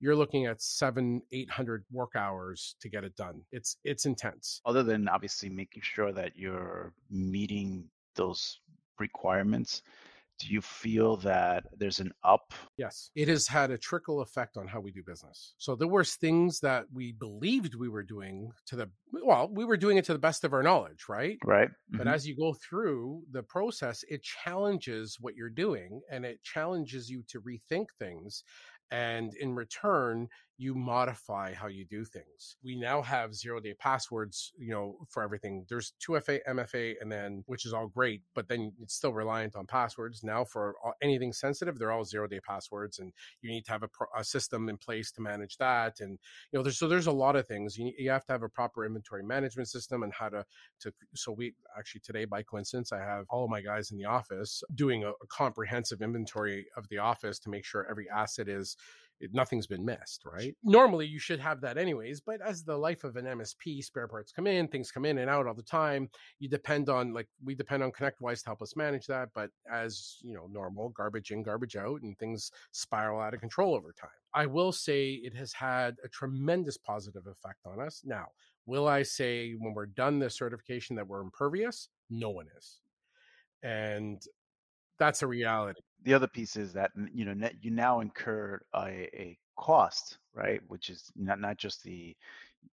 you're 0.00 0.16
looking 0.16 0.46
at 0.46 0.62
seven, 0.62 1.22
800 1.30 1.84
work 1.92 2.12
hours 2.16 2.76
to 2.80 2.88
get 2.88 3.04
it 3.04 3.16
done. 3.16 3.42
It's, 3.52 3.76
it's 3.84 4.06
intense. 4.06 4.60
Other 4.64 4.82
than 4.82 5.08
obviously 5.08 5.48
making 5.48 5.82
sure 5.82 6.12
that 6.12 6.36
you're 6.36 6.92
meeting 7.10 7.84
those 8.16 8.60
requirements, 8.98 9.82
do 10.38 10.48
you 10.48 10.60
feel 10.60 11.16
that 11.18 11.64
there's 11.76 12.00
an 12.00 12.12
up? 12.24 12.52
Yes, 12.76 13.10
it 13.14 13.28
has 13.28 13.46
had 13.46 13.70
a 13.70 13.78
trickle 13.78 14.20
effect 14.20 14.56
on 14.56 14.66
how 14.66 14.80
we 14.80 14.90
do 14.90 15.02
business. 15.02 15.54
So 15.58 15.76
there 15.76 15.88
was 15.88 16.14
things 16.14 16.60
that 16.60 16.86
we 16.92 17.12
believed 17.12 17.74
we 17.74 17.88
were 17.88 18.02
doing 18.02 18.50
to 18.66 18.76
the 18.76 18.90
well, 19.12 19.48
we 19.52 19.64
were 19.64 19.76
doing 19.76 19.98
it 19.98 20.04
to 20.06 20.12
the 20.12 20.18
best 20.18 20.44
of 20.44 20.52
our 20.52 20.62
knowledge, 20.62 21.04
right? 21.08 21.38
Right. 21.44 21.68
Mm-hmm. 21.68 21.98
But 21.98 22.08
as 22.08 22.26
you 22.26 22.36
go 22.36 22.54
through 22.54 23.22
the 23.30 23.42
process, 23.42 24.04
it 24.08 24.22
challenges 24.22 25.18
what 25.20 25.36
you're 25.36 25.50
doing 25.50 26.00
and 26.10 26.24
it 26.24 26.42
challenges 26.42 27.08
you 27.10 27.22
to 27.28 27.40
rethink 27.40 27.86
things 27.98 28.42
and 28.90 29.34
in 29.34 29.54
return 29.54 30.28
you 30.58 30.74
modify 30.74 31.54
how 31.54 31.66
you 31.66 31.84
do 31.84 32.04
things. 32.04 32.56
We 32.62 32.78
now 32.78 33.02
have 33.02 33.34
zero 33.34 33.60
day 33.60 33.74
passwords 33.74 34.52
you 34.58 34.70
know 34.70 34.96
for 35.08 35.22
everything. 35.22 35.64
There's 35.68 35.92
2fa 36.06 36.40
mfa 36.48 36.94
and 37.00 37.10
then 37.10 37.42
which 37.46 37.66
is 37.66 37.72
all 37.72 37.88
great 37.88 38.22
but 38.34 38.48
then 38.48 38.72
it's 38.80 38.94
still 38.94 39.12
reliant 39.12 39.56
on 39.56 39.66
passwords. 39.66 40.22
Now 40.22 40.44
for 40.44 40.74
anything 41.02 41.32
sensitive 41.32 41.78
they're 41.78 41.92
all 41.92 42.04
zero 42.04 42.26
day 42.26 42.40
passwords 42.40 42.98
and 42.98 43.12
you 43.40 43.50
need 43.50 43.64
to 43.66 43.72
have 43.72 43.82
a, 43.82 43.88
a 44.16 44.24
system 44.24 44.68
in 44.68 44.76
place 44.76 45.10
to 45.12 45.20
manage 45.20 45.56
that 45.58 46.00
and 46.00 46.18
you 46.52 46.58
know 46.58 46.62
there's 46.62 46.78
so 46.78 46.88
there's 46.88 47.06
a 47.06 47.12
lot 47.12 47.36
of 47.36 47.46
things. 47.46 47.76
You, 47.76 47.92
you 47.98 48.10
have 48.10 48.24
to 48.26 48.32
have 48.32 48.42
a 48.42 48.48
proper 48.48 48.84
inventory 48.84 49.22
management 49.22 49.68
system 49.68 50.02
and 50.02 50.12
how 50.12 50.28
to 50.28 50.44
to 50.80 50.92
so 51.14 51.32
we 51.32 51.54
actually 51.78 52.00
today 52.00 52.24
by 52.24 52.42
coincidence 52.42 52.92
i 52.92 52.98
have 52.98 53.24
all 53.30 53.44
of 53.44 53.50
my 53.50 53.60
guys 53.60 53.90
in 53.90 53.98
the 53.98 54.04
office 54.04 54.62
doing 54.74 55.04
a, 55.04 55.10
a 55.10 55.26
comprehensive 55.28 56.02
inventory 56.02 56.66
of 56.76 56.88
the 56.88 56.98
office 56.98 57.38
to 57.38 57.50
make 57.50 57.64
sure 57.64 57.86
every 57.90 58.08
asset 58.10 58.48
is 58.48 58.76
nothing's 59.32 59.66
been 59.66 59.84
missed, 59.84 60.24
right? 60.24 60.54
Normally 60.62 61.06
you 61.06 61.18
should 61.18 61.40
have 61.40 61.60
that 61.60 61.78
anyways, 61.78 62.20
but 62.20 62.40
as 62.40 62.64
the 62.64 62.76
life 62.76 63.04
of 63.04 63.16
an 63.16 63.26
MSP, 63.26 63.84
spare 63.84 64.08
parts 64.08 64.32
come 64.32 64.46
in, 64.46 64.68
things 64.68 64.90
come 64.90 65.04
in 65.04 65.18
and 65.18 65.30
out 65.30 65.46
all 65.46 65.54
the 65.54 65.62
time. 65.62 66.08
You 66.38 66.48
depend 66.48 66.88
on 66.88 67.12
like 67.12 67.28
we 67.44 67.54
depend 67.54 67.82
on 67.82 67.92
ConnectWise 67.92 68.40
to 68.42 68.46
help 68.46 68.62
us 68.62 68.76
manage 68.76 69.06
that, 69.06 69.28
but 69.34 69.50
as 69.70 70.18
you 70.22 70.34
know, 70.34 70.48
normal, 70.50 70.90
garbage 70.90 71.30
in, 71.30 71.42
garbage 71.42 71.76
out, 71.76 72.02
and 72.02 72.18
things 72.18 72.50
spiral 72.72 73.20
out 73.20 73.34
of 73.34 73.40
control 73.40 73.74
over 73.74 73.92
time. 73.92 74.10
I 74.34 74.46
will 74.46 74.72
say 74.72 75.12
it 75.12 75.34
has 75.36 75.52
had 75.52 75.96
a 76.04 76.08
tremendous 76.08 76.76
positive 76.76 77.26
effect 77.26 77.66
on 77.66 77.80
us. 77.80 78.02
Now, 78.04 78.26
will 78.66 78.88
I 78.88 79.02
say 79.02 79.52
when 79.52 79.74
we're 79.74 79.86
done 79.86 80.18
the 80.18 80.30
certification 80.30 80.96
that 80.96 81.06
we're 81.06 81.20
impervious? 81.20 81.88
No 82.10 82.30
one 82.30 82.46
is. 82.56 82.80
And 83.62 84.22
that's 84.98 85.22
a 85.22 85.26
reality. 85.26 85.80
The 86.04 86.14
other 86.14 86.26
piece 86.26 86.56
is 86.56 86.72
that 86.72 86.90
you 87.12 87.24
know 87.24 87.48
you 87.60 87.70
now 87.70 88.00
incur 88.00 88.60
a, 88.74 88.88
a 88.88 89.38
cost, 89.56 90.18
right? 90.34 90.60
Which 90.68 90.90
is 90.90 91.10
not 91.16 91.40
not 91.40 91.58
just 91.58 91.82
the 91.82 92.16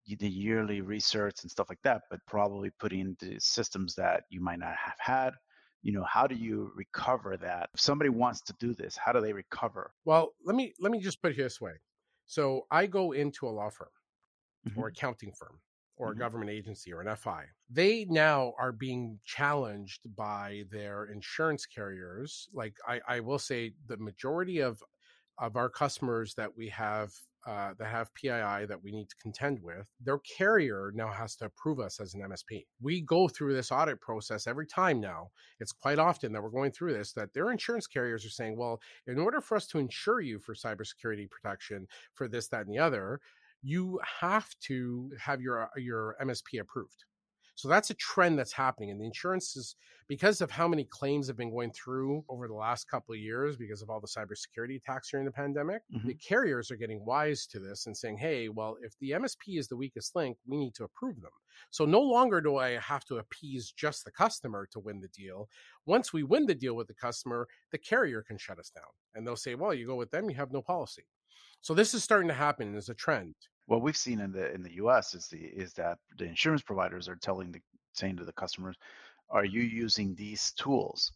the 0.07 0.29
yearly 0.29 0.81
research 0.81 1.41
and 1.41 1.51
stuff 1.51 1.69
like 1.69 1.81
that, 1.83 2.03
but 2.09 2.19
probably 2.27 2.71
putting 2.79 3.15
the 3.19 3.39
systems 3.39 3.95
that 3.95 4.23
you 4.29 4.41
might 4.41 4.59
not 4.59 4.75
have 4.75 4.97
had. 4.99 5.33
You 5.81 5.93
know, 5.93 6.03
how 6.03 6.27
do 6.27 6.35
you 6.35 6.71
recover 6.75 7.38
that? 7.38 7.69
If 7.73 7.79
somebody 7.79 8.09
wants 8.09 8.41
to 8.41 8.55
do 8.59 8.73
this, 8.73 8.97
how 8.97 9.13
do 9.13 9.21
they 9.21 9.33
recover? 9.33 9.91
Well, 10.05 10.33
let 10.45 10.55
me 10.55 10.73
let 10.79 10.91
me 10.91 10.99
just 10.99 11.21
put 11.21 11.31
it 11.31 11.38
this 11.38 11.61
way. 11.61 11.73
So 12.25 12.67
I 12.69 12.85
go 12.85 13.13
into 13.13 13.47
a 13.47 13.49
law 13.49 13.69
firm 13.69 13.89
mm-hmm. 14.67 14.79
or 14.79 14.88
accounting 14.88 15.31
firm 15.31 15.59
or 15.99 16.07
a 16.07 16.11
mm-hmm. 16.11 16.21
government 16.21 16.49
agency 16.49 16.91
or 16.91 17.01
an 17.01 17.15
FI. 17.15 17.43
They 17.69 18.05
now 18.09 18.53
are 18.57 18.71
being 18.71 19.19
challenged 19.25 20.07
by 20.15 20.63
their 20.71 21.05
insurance 21.05 21.65
carriers. 21.67 22.47
Like 22.53 22.73
I, 22.87 23.01
I 23.07 23.19
will 23.19 23.37
say 23.37 23.73
the 23.87 23.97
majority 23.97 24.59
of 24.59 24.81
of 25.37 25.55
our 25.55 25.69
customers 25.69 26.33
that 26.35 26.57
we 26.57 26.67
have 26.69 27.11
uh, 27.47 27.73
that 27.79 27.87
have 27.87 28.13
PII 28.15 28.65
that 28.65 28.79
we 28.83 28.91
need 28.91 29.07
to 29.09 29.15
contend 29.21 29.59
with, 29.63 29.87
their 30.01 30.19
carrier 30.19 30.91
now 30.93 31.07
has 31.07 31.37
to 31.37 31.45
approve 31.45 31.79
us 31.79 31.99
as 32.01 32.13
an 32.13 32.21
MSP. 32.21 32.65
We 32.81 33.01
go 33.01 33.29
through 33.29 33.55
this 33.55 33.71
audit 33.71 34.01
process 34.01 34.45
every 34.45 34.67
time 34.67 34.99
now. 34.99 35.29
It's 35.59 35.71
quite 35.71 35.99
often 35.99 36.33
that 36.33 36.43
we're 36.43 36.49
going 36.49 36.73
through 36.73 36.93
this 36.93 37.13
that 37.13 37.33
their 37.33 37.49
insurance 37.49 37.87
carriers 37.87 38.25
are 38.25 38.29
saying, 38.29 38.57
well, 38.57 38.81
in 39.07 39.17
order 39.17 39.39
for 39.39 39.55
us 39.55 39.67
to 39.67 39.79
insure 39.79 40.19
you 40.19 40.39
for 40.39 40.53
cybersecurity 40.53 41.29
protection 41.29 41.87
for 42.13 42.27
this, 42.27 42.49
that, 42.49 42.65
and 42.65 42.75
the 42.75 42.79
other, 42.79 43.21
you 43.61 43.99
have 44.21 44.47
to 44.61 45.11
have 45.19 45.41
your 45.41 45.69
your 45.75 46.15
MSP 46.21 46.59
approved. 46.59 47.05
So 47.59 47.67
that's 47.67 47.89
a 47.89 47.93
trend 47.95 48.39
that's 48.39 48.53
happening. 48.53 48.89
And 48.89 49.01
the 49.01 49.05
insurance 49.05 49.57
is 49.57 49.75
because 50.07 50.39
of 50.39 50.49
how 50.49 50.65
many 50.65 50.85
claims 50.85 51.27
have 51.27 51.35
been 51.35 51.51
going 51.51 51.73
through 51.73 52.23
over 52.29 52.47
the 52.47 52.53
last 52.53 52.89
couple 52.89 53.13
of 53.13 53.19
years 53.19 53.57
because 53.57 53.81
of 53.81 53.89
all 53.89 53.99
the 53.99 54.07
cybersecurity 54.07 54.77
attacks 54.77 55.11
during 55.11 55.25
the 55.25 55.31
pandemic. 55.31 55.81
Mm-hmm. 55.93 56.07
The 56.07 56.13
carriers 56.13 56.71
are 56.71 56.77
getting 56.77 57.03
wise 57.03 57.45
to 57.47 57.59
this 57.59 57.85
and 57.85 57.97
saying, 57.97 58.17
hey, 58.17 58.47
well, 58.47 58.77
if 58.81 58.97
the 59.01 59.11
MSP 59.11 59.59
is 59.59 59.67
the 59.67 59.75
weakest 59.75 60.15
link, 60.15 60.37
we 60.47 60.55
need 60.55 60.73
to 60.75 60.85
approve 60.85 61.19
them. 61.19 61.31
So 61.69 61.83
no 61.83 61.99
longer 61.99 62.39
do 62.39 62.55
I 62.55 62.79
have 62.79 63.03
to 63.05 63.17
appease 63.17 63.73
just 63.75 64.05
the 64.05 64.11
customer 64.11 64.65
to 64.71 64.79
win 64.79 65.01
the 65.01 65.09
deal. 65.09 65.49
Once 65.85 66.13
we 66.13 66.23
win 66.23 66.45
the 66.45 66.55
deal 66.55 66.75
with 66.75 66.87
the 66.87 66.93
customer, 66.93 67.45
the 67.73 67.77
carrier 67.77 68.23
can 68.25 68.37
shut 68.37 68.57
us 68.57 68.69
down. 68.69 68.85
And 69.15 69.27
they'll 69.27 69.35
say, 69.35 69.55
well, 69.55 69.73
you 69.73 69.85
go 69.85 69.95
with 69.95 70.11
them, 70.11 70.29
you 70.29 70.37
have 70.37 70.53
no 70.53 70.61
policy. 70.61 71.03
So 71.62 71.74
this 71.74 71.93
is 71.93 72.03
starting 72.03 72.29
to 72.29 72.34
happen 72.34 72.75
as 72.75 72.89
a 72.89 72.93
trend 72.93 73.36
what 73.69 73.84
we've 73.84 73.96
seen 73.96 74.19
in 74.19 74.31
the 74.31 74.51
in 74.51 74.63
the 74.63 74.74
U.S. 74.84 75.13
is 75.13 75.27
the 75.27 75.38
is 75.38 75.74
that 75.74 76.00
the 76.17 76.25
insurance 76.25 76.63
providers 76.63 77.08
are 77.08 77.15
telling 77.15 77.51
the 77.51 77.62
saying 77.93 78.17
to 78.17 78.25
the 78.25 78.34
customers, 78.34 78.75
"Are 79.29 79.46
you 79.46 79.62
using 79.62 80.15
these 80.15 80.51
tools? 80.53 81.12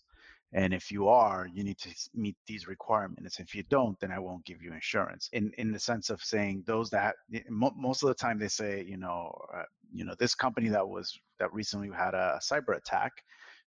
And 0.55 0.71
if 0.71 0.91
you 0.91 1.07
are, 1.07 1.47
you 1.51 1.63
need 1.63 1.79
to 1.79 1.89
meet 2.13 2.35
these 2.45 2.67
requirements. 2.67 3.39
If 3.39 3.55
you 3.55 3.63
don't, 3.71 3.99
then 3.99 4.11
I 4.11 4.19
won't 4.19 4.45
give 4.45 4.61
you 4.61 4.71
insurance." 4.71 5.29
In 5.33 5.51
in 5.57 5.71
the 5.71 5.79
sense 5.79 6.11
of 6.11 6.21
saying 6.21 6.63
those 6.67 6.91
that 6.91 7.15
most 7.49 8.03
of 8.03 8.09
the 8.09 8.13
time 8.23 8.37
they 8.37 8.49
say, 8.49 8.85
you 8.87 8.97
know, 8.97 9.33
uh, 9.51 9.63
you 9.91 10.05
know, 10.05 10.13
this 10.19 10.35
company 10.35 10.69
that 10.69 10.87
was 10.87 11.19
that 11.39 11.51
recently 11.51 11.89
had 11.89 12.13
a 12.13 12.39
cyber 12.39 12.77
attack, 12.77 13.13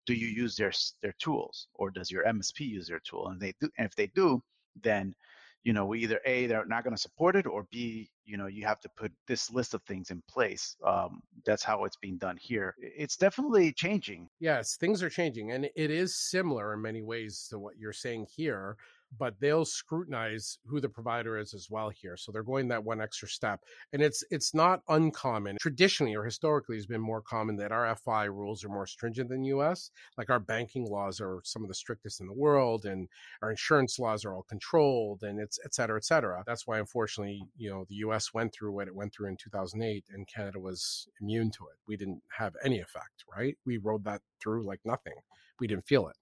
do 0.08 0.15
you 0.15 0.27
use 0.27 0.55
their 0.55 0.74
their 1.03 1.13
tools 1.20 1.67
or 1.75 1.91
does 1.91 2.10
your 2.10 2.25
MSP 2.25 2.62
use 2.62 2.88
their 2.88 3.01
tool? 3.01 3.27
And 3.27 3.39
they 3.39 3.53
do, 3.62 3.70
and 3.77 3.86
if 3.86 3.96
they 3.96 4.08
do, 4.08 4.41
then 4.81 5.13
you 5.63 5.73
know, 5.73 5.85
we 5.85 5.99
either 5.99 6.19
A, 6.25 6.47
they're 6.47 6.65
not 6.65 6.83
going 6.83 6.95
to 6.95 7.01
support 7.01 7.35
it, 7.35 7.45
or 7.45 7.67
B, 7.71 8.09
you 8.25 8.37
know, 8.37 8.47
you 8.47 8.65
have 8.65 8.79
to 8.81 8.89
put 8.97 9.11
this 9.27 9.51
list 9.51 9.73
of 9.73 9.83
things 9.83 10.09
in 10.09 10.21
place. 10.29 10.75
Um, 10.85 11.21
that's 11.45 11.63
how 11.63 11.85
it's 11.85 11.97
being 11.97 12.17
done 12.17 12.37
here. 12.41 12.75
It's 12.79 13.17
definitely 13.17 13.71
changing. 13.73 14.27
Yes, 14.39 14.75
things 14.77 15.03
are 15.03 15.09
changing. 15.09 15.51
And 15.51 15.65
it 15.75 15.91
is 15.91 16.15
similar 16.15 16.73
in 16.73 16.81
many 16.81 17.01
ways 17.01 17.47
to 17.49 17.59
what 17.59 17.77
you're 17.77 17.93
saying 17.93 18.27
here 18.35 18.77
but 19.17 19.35
they'll 19.39 19.65
scrutinize 19.65 20.57
who 20.65 20.79
the 20.79 20.89
provider 20.89 21.37
is 21.37 21.53
as 21.53 21.67
well 21.69 21.89
here. 21.89 22.15
So 22.17 22.31
they're 22.31 22.43
going 22.43 22.67
that 22.69 22.83
one 22.83 23.01
extra 23.01 23.27
step. 23.27 23.61
And 23.93 24.01
it's 24.01 24.23
it's 24.31 24.53
not 24.53 24.81
uncommon. 24.87 25.57
Traditionally 25.59 26.15
or 26.15 26.23
historically 26.23 26.75
has 26.77 26.85
been 26.85 27.01
more 27.01 27.21
common 27.21 27.55
that 27.57 27.71
our 27.71 27.93
FI 27.95 28.25
rules 28.25 28.63
are 28.63 28.69
more 28.69 28.87
stringent 28.87 29.29
than 29.29 29.43
US. 29.45 29.91
Like 30.17 30.29
our 30.29 30.39
banking 30.39 30.85
laws 30.85 31.19
are 31.19 31.41
some 31.43 31.63
of 31.63 31.67
the 31.67 31.75
strictest 31.75 32.21
in 32.21 32.27
the 32.27 32.33
world 32.33 32.85
and 32.85 33.07
our 33.41 33.51
insurance 33.51 33.99
laws 33.99 34.25
are 34.25 34.33
all 34.33 34.43
controlled 34.43 35.23
and 35.23 35.39
it's 35.39 35.59
et 35.65 35.73
cetera, 35.73 35.97
et 35.97 36.05
cetera. 36.05 36.43
That's 36.45 36.65
why 36.65 36.79
unfortunately, 36.79 37.43
you 37.57 37.69
know, 37.69 37.85
the 37.89 37.95
US 37.95 38.33
went 38.33 38.53
through 38.53 38.71
what 38.71 38.87
it 38.87 38.95
went 38.95 39.13
through 39.13 39.27
in 39.27 39.37
2008 39.37 40.05
and 40.13 40.27
Canada 40.27 40.59
was 40.59 41.07
immune 41.21 41.51
to 41.51 41.65
it. 41.65 41.77
We 41.87 41.97
didn't 41.97 42.21
have 42.37 42.55
any 42.63 42.79
effect, 42.79 43.25
right? 43.35 43.57
We 43.65 43.77
rode 43.77 44.05
that 44.05 44.21
through 44.41 44.65
like 44.65 44.79
nothing. 44.85 45.13
We 45.59 45.67
didn't 45.67 45.87
feel 45.87 46.07
it 46.07 46.15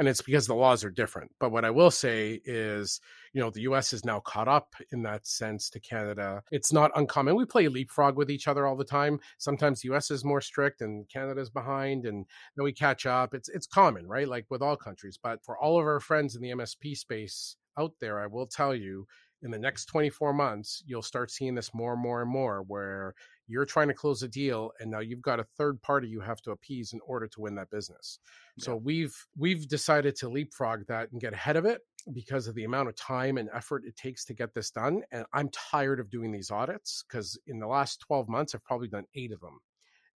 and 0.00 0.08
it's 0.08 0.22
because 0.22 0.46
the 0.46 0.54
laws 0.54 0.82
are 0.82 0.90
different. 0.90 1.30
But 1.38 1.52
what 1.52 1.66
I 1.66 1.70
will 1.70 1.90
say 1.90 2.40
is, 2.46 3.02
you 3.34 3.40
know, 3.42 3.50
the 3.50 3.60
US 3.62 3.92
is 3.92 4.02
now 4.02 4.18
caught 4.20 4.48
up 4.48 4.74
in 4.92 5.02
that 5.02 5.26
sense 5.26 5.68
to 5.68 5.78
Canada. 5.78 6.42
It's 6.50 6.72
not 6.72 6.90
uncommon. 6.96 7.36
We 7.36 7.44
play 7.44 7.68
leapfrog 7.68 8.16
with 8.16 8.30
each 8.30 8.48
other 8.48 8.66
all 8.66 8.76
the 8.76 8.82
time. 8.82 9.20
Sometimes 9.36 9.82
the 9.82 9.92
US 9.92 10.10
is 10.10 10.24
more 10.24 10.40
strict 10.40 10.80
and 10.80 11.06
Canada's 11.10 11.50
behind 11.50 12.06
and 12.06 12.24
then 12.56 12.64
we 12.64 12.72
catch 12.72 13.04
up. 13.04 13.34
It's 13.34 13.50
it's 13.50 13.66
common, 13.66 14.06
right? 14.06 14.26
Like 14.26 14.46
with 14.48 14.62
all 14.62 14.74
countries. 14.74 15.18
But 15.22 15.44
for 15.44 15.58
all 15.58 15.78
of 15.78 15.84
our 15.84 16.00
friends 16.00 16.34
in 16.34 16.40
the 16.40 16.52
MSP 16.52 16.96
space 16.96 17.56
out 17.78 17.92
there, 18.00 18.20
I 18.20 18.26
will 18.26 18.46
tell 18.46 18.74
you 18.74 19.06
in 19.42 19.50
the 19.50 19.58
next 19.58 19.84
24 19.86 20.32
months, 20.32 20.82
you'll 20.86 21.02
start 21.02 21.30
seeing 21.30 21.54
this 21.54 21.74
more 21.74 21.92
and 21.92 22.02
more 22.02 22.22
and 22.22 22.30
more 22.30 22.62
where 22.62 23.14
you're 23.50 23.64
trying 23.64 23.88
to 23.88 23.94
close 23.94 24.22
a 24.22 24.28
deal 24.28 24.70
and 24.78 24.90
now 24.90 25.00
you've 25.00 25.20
got 25.20 25.40
a 25.40 25.44
third 25.58 25.82
party 25.82 26.08
you 26.08 26.20
have 26.20 26.40
to 26.42 26.52
appease 26.52 26.92
in 26.92 27.00
order 27.04 27.26
to 27.26 27.40
win 27.40 27.56
that 27.56 27.68
business. 27.70 28.20
Yeah. 28.56 28.66
So 28.66 28.76
we've 28.76 29.14
we've 29.36 29.68
decided 29.68 30.14
to 30.16 30.28
leapfrog 30.28 30.86
that 30.86 31.10
and 31.10 31.20
get 31.20 31.32
ahead 31.32 31.56
of 31.56 31.64
it 31.64 31.80
because 32.12 32.46
of 32.46 32.54
the 32.54 32.64
amount 32.64 32.88
of 32.88 32.96
time 32.96 33.36
and 33.36 33.50
effort 33.52 33.84
it 33.84 33.96
takes 33.96 34.24
to 34.26 34.34
get 34.34 34.54
this 34.54 34.70
done 34.70 35.02
and 35.10 35.26
I'm 35.32 35.50
tired 35.50 36.00
of 36.00 36.10
doing 36.10 36.30
these 36.30 36.50
audits 36.50 37.02
cuz 37.10 37.36
in 37.46 37.58
the 37.58 37.66
last 37.66 38.00
12 38.00 38.28
months 38.28 38.54
I've 38.54 38.64
probably 38.64 38.88
done 38.88 39.06
8 39.14 39.32
of 39.32 39.40
them. 39.40 39.58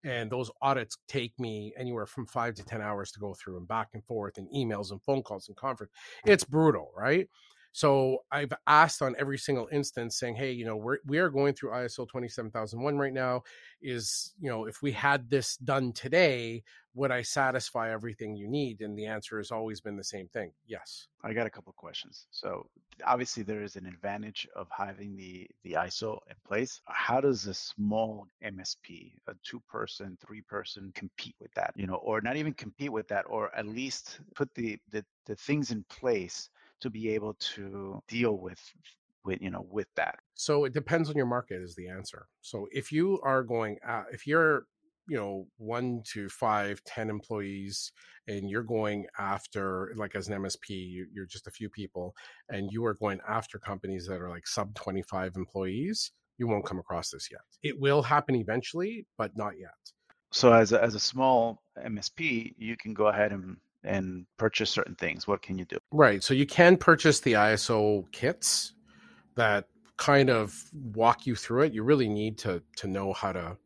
And 0.05 0.29
those 0.29 0.51
audits 0.61 0.97
take 1.07 1.33
me 1.39 1.73
anywhere 1.77 2.05
from 2.05 2.27
5 2.27 2.55
to 2.55 2.65
10 2.65 2.81
hours 2.81 3.11
to 3.13 3.19
go 3.19 3.33
through 3.33 3.57
and 3.57 3.67
back 3.67 3.89
and 3.93 4.03
forth 4.05 4.37
and 4.37 4.47
emails 4.53 4.91
and 4.91 5.01
phone 5.01 5.23
calls 5.23 5.47
and 5.47 5.57
conference. 5.57 5.93
It's 6.25 6.43
brutal, 6.43 6.91
right? 6.95 7.29
So 7.73 8.19
I've 8.31 8.53
asked 8.67 9.01
on 9.01 9.15
every 9.17 9.39
single 9.39 9.67
instance 9.71 10.19
saying, 10.19 10.35
hey, 10.35 10.51
you 10.51 10.63
know, 10.63 10.77
we're, 10.77 10.99
we 11.07 11.17
are 11.17 11.29
going 11.29 11.55
through 11.55 11.71
ISO 11.71 12.07
27001 12.07 12.97
right 12.97 13.11
now. 13.11 13.41
Is, 13.81 14.33
you 14.39 14.49
know, 14.49 14.65
if 14.65 14.83
we 14.83 14.91
had 14.91 15.27
this 15.27 15.57
done 15.57 15.91
today, 15.91 16.63
would 16.93 17.09
I 17.09 17.23
satisfy 17.23 17.91
everything 17.91 18.35
you 18.35 18.47
need? 18.47 18.81
And 18.81 18.95
the 18.95 19.07
answer 19.07 19.39
has 19.39 19.49
always 19.49 19.81
been 19.81 19.97
the 19.97 20.03
same 20.03 20.27
thing. 20.27 20.51
Yes. 20.67 21.07
I 21.23 21.33
got 21.33 21.47
a 21.47 21.49
couple 21.49 21.73
questions. 21.73 22.27
So 22.29 22.69
obviously 23.03 23.41
there 23.41 23.63
is 23.63 23.75
an 23.75 23.87
advantage 23.87 24.47
of 24.55 24.67
having 24.69 25.15
the, 25.15 25.47
the 25.63 25.71
ISO 25.71 26.19
in 26.29 26.35
place. 26.47 26.79
How 26.85 27.19
does 27.19 27.47
a 27.47 27.55
small 27.55 28.27
MSP, 28.45 29.13
a 29.27 29.33
two 29.43 29.61
person, 29.67 30.15
three 30.23 30.41
person 30.41 30.91
compete 30.93 31.35
with 31.41 31.51
that? 31.55 31.73
You 31.75 31.87
know, 31.87 31.95
or 31.95 32.21
not 32.21 32.37
even 32.37 32.53
compete 32.53 32.91
with 32.91 33.07
that, 33.07 33.25
or 33.27 33.53
at 33.55 33.65
least 33.65 34.19
put 34.35 34.53
the, 34.53 34.77
the, 34.91 35.03
the 35.25 35.35
things 35.35 35.71
in 35.71 35.83
place 35.89 36.49
to 36.83 36.89
be 36.89 37.09
able 37.09 37.33
to 37.55 38.01
deal 38.07 38.37
with 38.37 38.61
with 39.25 39.41
you 39.41 39.49
know 39.49 39.65
with 39.69 39.87
that. 39.95 40.19
So 40.35 40.65
it 40.65 40.73
depends 40.73 41.09
on 41.09 41.15
your 41.15 41.25
market 41.25 41.61
is 41.61 41.75
the 41.75 41.89
answer. 41.89 42.27
So 42.41 42.67
if 42.71 42.91
you 42.91 43.19
are 43.23 43.43
going 43.43 43.77
uh, 43.87 44.03
if 44.11 44.27
you're 44.27 44.65
you 45.07 45.17
know 45.17 45.47
one 45.57 46.01
to 46.13 46.29
five 46.29 46.81
ten 46.85 47.09
employees 47.09 47.91
and 48.27 48.49
you're 48.49 48.63
going 48.63 49.05
after 49.19 49.93
like 49.97 50.15
as 50.15 50.29
an 50.29 50.41
msp 50.41 50.69
you're 51.13 51.25
just 51.25 51.47
a 51.47 51.51
few 51.51 51.69
people 51.69 52.15
and 52.49 52.71
you 52.71 52.85
are 52.85 52.93
going 52.93 53.19
after 53.27 53.59
companies 53.59 54.07
that 54.07 54.21
are 54.21 54.29
like 54.29 54.47
sub 54.47 54.73
25 54.75 55.35
employees 55.35 56.11
you 56.37 56.47
won't 56.47 56.65
come 56.65 56.79
across 56.79 57.11
this 57.11 57.29
yet. 57.29 57.41
It 57.61 57.79
will 57.79 58.01
happen 58.01 58.35
eventually 58.35 59.05
but 59.17 59.35
not 59.35 59.53
yet. 59.59 59.71
So 60.31 60.51
as 60.51 60.71
a, 60.71 60.81
as 60.81 60.95
a 60.95 60.99
small 60.99 61.61
msp 61.77 62.53
you 62.57 62.77
can 62.77 62.93
go 62.93 63.07
ahead 63.07 63.31
and 63.31 63.57
and 63.83 64.25
purchase 64.37 64.69
certain 64.69 64.95
things, 64.95 65.27
what 65.27 65.41
can 65.41 65.57
you 65.57 65.65
do? 65.65 65.77
Right. 65.91 66.23
So 66.23 66.33
you 66.33 66.45
can 66.45 66.77
purchase 66.77 67.19
the 67.19 67.33
ISO 67.33 68.11
kits 68.11 68.73
that 69.35 69.65
kind 69.97 70.29
of 70.29 70.55
walk 70.73 71.25
you 71.25 71.35
through 71.35 71.63
it. 71.63 71.73
You 71.73 71.83
really 71.83 72.09
need 72.09 72.37
to 72.39 72.61
to 72.77 72.87
know 72.87 73.13
how 73.13 73.31
to 73.33 73.57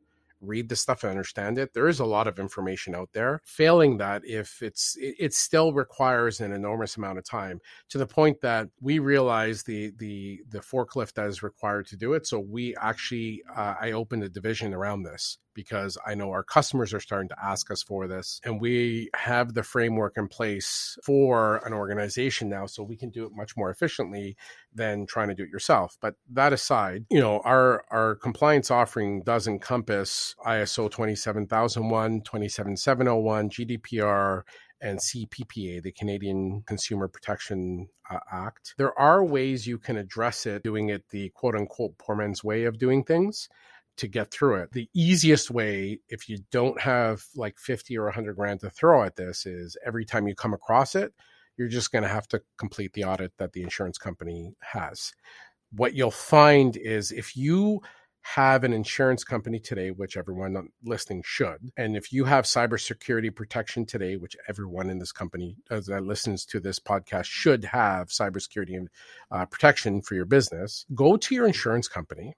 read 0.41 0.69
the 0.69 0.75
stuff 0.75 1.03
and 1.03 1.11
understand 1.11 1.57
it. 1.57 1.73
There 1.73 1.87
is 1.87 1.99
a 1.99 2.05
lot 2.05 2.27
of 2.27 2.39
information 2.39 2.93
out 2.93 3.09
there. 3.13 3.41
Failing 3.45 3.97
that, 3.97 4.21
if 4.25 4.61
it's 4.61 4.95
it, 4.97 5.15
it 5.19 5.33
still 5.33 5.73
requires 5.73 6.39
an 6.41 6.51
enormous 6.51 6.97
amount 6.97 7.17
of 7.17 7.25
time 7.25 7.59
to 7.89 7.97
the 7.97 8.05
point 8.05 8.41
that 8.41 8.67
we 8.81 8.99
realize 8.99 9.63
the 9.63 9.91
the 9.97 10.41
the 10.49 10.59
forklift 10.59 11.13
that 11.13 11.27
is 11.27 11.43
required 11.43 11.87
to 11.87 11.97
do 11.97 12.13
it. 12.13 12.27
So 12.27 12.39
we 12.39 12.75
actually 12.79 13.43
uh, 13.55 13.75
I 13.79 13.91
opened 13.91 14.23
a 14.23 14.29
division 14.29 14.73
around 14.73 15.03
this 15.03 15.37
because 15.57 15.97
I 16.05 16.13
know 16.13 16.29
our 16.29 16.43
customers 16.43 16.93
are 16.93 16.99
starting 16.99 17.29
to 17.29 17.43
ask 17.43 17.71
us 17.71 17.81
for 17.81 18.07
this. 18.07 18.39
And 18.45 18.61
we 18.61 19.09
have 19.15 19.55
the 19.55 19.63
framework 19.63 20.13
in 20.15 20.27
place 20.27 20.99
for 21.03 21.57
an 21.65 21.73
organization 21.73 22.47
now, 22.47 22.67
so 22.67 22.83
we 22.83 22.95
can 22.95 23.09
do 23.09 23.25
it 23.25 23.31
much 23.33 23.57
more 23.57 23.71
efficiently 23.71 24.37
than 24.71 25.07
trying 25.07 25.29
to 25.29 25.33
do 25.33 25.43
it 25.43 25.49
yourself. 25.49 25.97
But 25.99 26.13
that 26.31 26.53
aside, 26.53 27.07
you 27.09 27.19
know, 27.19 27.39
our, 27.39 27.83
our 27.89 28.15
compliance 28.15 28.69
offering 28.69 29.23
does 29.23 29.47
encompass 29.47 30.35
ISO 30.45 30.91
27001, 30.91 32.21
27701, 32.21 33.49
GDPR, 33.49 34.43
and 34.79 34.99
CPPA, 34.99 35.81
the 35.81 35.91
Canadian 35.91 36.61
Consumer 36.67 37.07
Protection 37.07 37.89
uh, 38.11 38.19
Act. 38.31 38.75
There 38.77 38.97
are 38.99 39.25
ways 39.25 39.65
you 39.65 39.79
can 39.79 39.97
address 39.97 40.45
it 40.45 40.61
doing 40.61 40.89
it 40.89 41.09
the 41.09 41.29
quote 41.29 41.55
unquote 41.55 41.97
poor 41.97 42.15
man's 42.15 42.43
way 42.43 42.65
of 42.65 42.77
doing 42.77 43.03
things 43.03 43.49
to 43.97 44.07
get 44.07 44.31
through 44.31 44.55
it. 44.55 44.71
The 44.71 44.89
easiest 44.93 45.51
way, 45.51 45.99
if 46.09 46.29
you 46.29 46.39
don't 46.51 46.79
have 46.81 47.23
like 47.35 47.57
50 47.57 47.97
or 47.97 48.05
100 48.05 48.35
grand 48.35 48.61
to 48.61 48.69
throw 48.69 49.03
at 49.03 49.15
this, 49.15 49.45
is 49.45 49.77
every 49.85 50.05
time 50.05 50.27
you 50.27 50.35
come 50.35 50.53
across 50.53 50.95
it, 50.95 51.13
you're 51.57 51.67
just 51.67 51.91
going 51.91 52.03
to 52.03 52.09
have 52.09 52.27
to 52.29 52.41
complete 52.57 52.93
the 52.93 53.03
audit 53.03 53.33
that 53.37 53.53
the 53.53 53.63
insurance 53.63 53.97
company 53.97 54.53
has. 54.61 55.13
What 55.71 55.95
you'll 55.95 56.11
find 56.11 56.77
is 56.77 57.11
if 57.11 57.35
you 57.35 57.81
have 58.21 58.63
an 58.63 58.73
insurance 58.73 59.23
company 59.23 59.57
today, 59.57 59.89
which 59.89 60.17
everyone 60.17 60.69
listening 60.83 61.23
should, 61.25 61.71
and 61.77 61.95
if 61.95 62.11
you 62.11 62.25
have 62.25 62.45
cybersecurity 62.45 63.33
protection 63.33 63.85
today, 63.85 64.17
which 64.17 64.35
everyone 64.47 64.89
in 64.89 64.99
this 64.99 65.11
company 65.11 65.55
uh, 65.71 65.81
that 65.87 66.03
listens 66.03 66.45
to 66.45 66.59
this 66.59 66.77
podcast 66.77 67.25
should 67.25 67.63
have 67.63 68.09
cybersecurity 68.09 68.85
uh, 69.31 69.45
protection 69.45 70.01
for 70.01 70.15
your 70.15 70.25
business, 70.25 70.85
go 70.93 71.17
to 71.17 71.33
your 71.33 71.47
insurance 71.47 71.87
company 71.87 72.35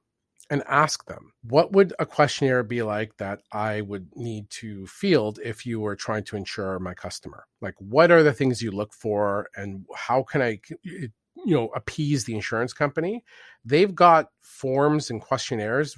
and 0.50 0.64
ask 0.68 1.06
them 1.06 1.32
what 1.44 1.72
would 1.74 1.94
a 2.00 2.06
questionnaire 2.06 2.64
be 2.64 2.82
like 2.82 3.16
that 3.18 3.42
I 3.52 3.82
would 3.82 4.08
need 4.16 4.50
to 4.52 4.88
field 4.88 5.40
if 5.44 5.66
you 5.66 5.80
were 5.80 5.96
trying 5.96 6.24
to 6.26 6.36
insure 6.36 6.80
my 6.80 6.94
customer? 6.94 7.46
Like, 7.62 7.76
what 7.78 8.12
are 8.12 8.24
the 8.24 8.34
things 8.34 8.62
you 8.62 8.72
look 8.72 8.94
for, 8.94 9.50
and 9.56 9.86
how 9.96 10.24
can 10.24 10.42
I, 10.42 10.60
you 10.84 11.10
know, 11.46 11.70
appease 11.76 12.26
the 12.26 12.36
insurance 12.36 12.74
company? 12.74 13.24
They've 13.64 13.94
got 13.94 14.30
forms 14.42 15.10
and 15.10 15.22
questionnaires 15.22 15.96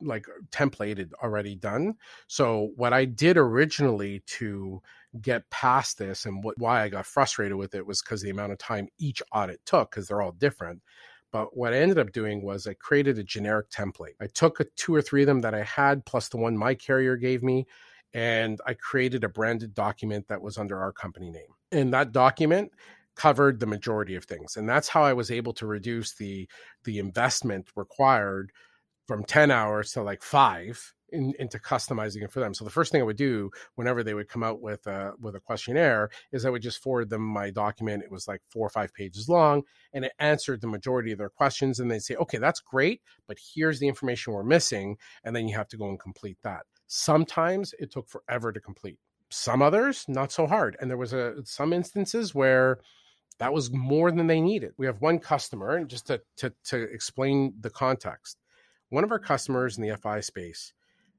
like 0.00 0.26
templated 0.50 1.10
already 1.22 1.54
done. 1.54 1.94
So 2.26 2.70
what 2.76 2.92
I 2.92 3.04
did 3.04 3.36
originally 3.36 4.22
to 4.26 4.82
get 5.20 5.48
past 5.50 5.98
this 5.98 6.26
and 6.26 6.42
what, 6.42 6.58
why 6.58 6.82
I 6.82 6.88
got 6.88 7.06
frustrated 7.06 7.56
with 7.56 7.74
it 7.74 7.86
was 7.86 8.02
because 8.02 8.20
the 8.20 8.30
amount 8.30 8.52
of 8.52 8.58
time 8.58 8.88
each 8.98 9.22
audit 9.32 9.60
took 9.64 9.90
because 9.90 10.08
they're 10.08 10.20
all 10.20 10.32
different 10.32 10.82
but 11.34 11.56
what 11.56 11.74
I 11.74 11.78
ended 11.78 11.98
up 11.98 12.12
doing 12.12 12.42
was 12.42 12.64
I 12.64 12.74
created 12.74 13.18
a 13.18 13.24
generic 13.24 13.68
template. 13.68 14.14
I 14.20 14.28
took 14.28 14.60
a, 14.60 14.64
two 14.76 14.94
or 14.94 15.02
three 15.02 15.22
of 15.22 15.26
them 15.26 15.40
that 15.40 15.52
I 15.52 15.64
had, 15.64 16.06
plus 16.06 16.28
the 16.28 16.36
one 16.36 16.56
my 16.56 16.76
carrier 16.76 17.16
gave 17.16 17.42
me, 17.42 17.66
and 18.12 18.60
I 18.64 18.74
created 18.74 19.24
a 19.24 19.28
branded 19.28 19.74
document 19.74 20.28
that 20.28 20.40
was 20.40 20.58
under 20.58 20.80
our 20.80 20.92
company 20.92 21.32
name. 21.32 21.50
And 21.72 21.92
that 21.92 22.12
document 22.12 22.70
covered 23.16 23.58
the 23.58 23.66
majority 23.66 24.14
of 24.14 24.26
things. 24.26 24.56
And 24.56 24.68
that's 24.68 24.86
how 24.86 25.02
I 25.02 25.12
was 25.12 25.32
able 25.32 25.52
to 25.54 25.66
reduce 25.66 26.14
the 26.14 26.48
the 26.84 27.00
investment 27.00 27.66
required 27.74 28.52
from 29.08 29.24
10 29.24 29.50
hours 29.50 29.90
to 29.94 30.04
like 30.04 30.22
five 30.22 30.93
in, 31.10 31.34
into 31.38 31.58
customizing 31.58 32.22
it 32.22 32.32
for 32.32 32.40
them. 32.40 32.54
So 32.54 32.64
the 32.64 32.70
first 32.70 32.92
thing 32.92 33.00
I 33.00 33.04
would 33.04 33.16
do 33.16 33.50
whenever 33.74 34.02
they 34.02 34.14
would 34.14 34.28
come 34.28 34.42
out 34.42 34.60
with 34.60 34.86
a 34.86 35.12
with 35.20 35.34
a 35.34 35.40
questionnaire 35.40 36.10
is 36.32 36.44
I 36.44 36.50
would 36.50 36.62
just 36.62 36.82
forward 36.82 37.10
them 37.10 37.22
my 37.22 37.50
document. 37.50 38.02
It 38.02 38.10
was 38.10 38.28
like 38.28 38.40
four 38.50 38.66
or 38.66 38.70
five 38.70 38.92
pages 38.94 39.28
long, 39.28 39.62
and 39.92 40.04
it 40.04 40.12
answered 40.18 40.60
the 40.60 40.66
majority 40.66 41.12
of 41.12 41.18
their 41.18 41.28
questions. 41.28 41.80
And 41.80 41.90
they'd 41.90 42.02
say, 42.02 42.16
"Okay, 42.16 42.38
that's 42.38 42.60
great, 42.60 43.02
but 43.26 43.38
here's 43.54 43.80
the 43.80 43.88
information 43.88 44.32
we're 44.32 44.42
missing," 44.42 44.96
and 45.22 45.34
then 45.34 45.48
you 45.48 45.56
have 45.56 45.68
to 45.68 45.76
go 45.76 45.88
and 45.88 46.00
complete 46.00 46.38
that. 46.42 46.66
Sometimes 46.86 47.74
it 47.78 47.90
took 47.90 48.08
forever 48.08 48.52
to 48.52 48.60
complete. 48.60 48.98
Some 49.30 49.62
others 49.62 50.04
not 50.08 50.32
so 50.32 50.46
hard, 50.46 50.76
and 50.80 50.90
there 50.90 50.96
was 50.96 51.12
a 51.12 51.44
some 51.44 51.72
instances 51.72 52.34
where 52.34 52.78
that 53.38 53.52
was 53.52 53.72
more 53.72 54.10
than 54.10 54.26
they 54.26 54.40
needed. 54.40 54.72
We 54.76 54.86
have 54.86 55.00
one 55.00 55.18
customer, 55.18 55.76
and 55.76 55.88
just 55.88 56.06
to, 56.06 56.22
to, 56.36 56.52
to 56.66 56.82
explain 56.82 57.54
the 57.58 57.70
context, 57.70 58.38
one 58.90 59.02
of 59.02 59.10
our 59.10 59.18
customers 59.18 59.76
in 59.76 59.82
the 59.82 59.96
FI 59.96 60.20
space 60.20 60.72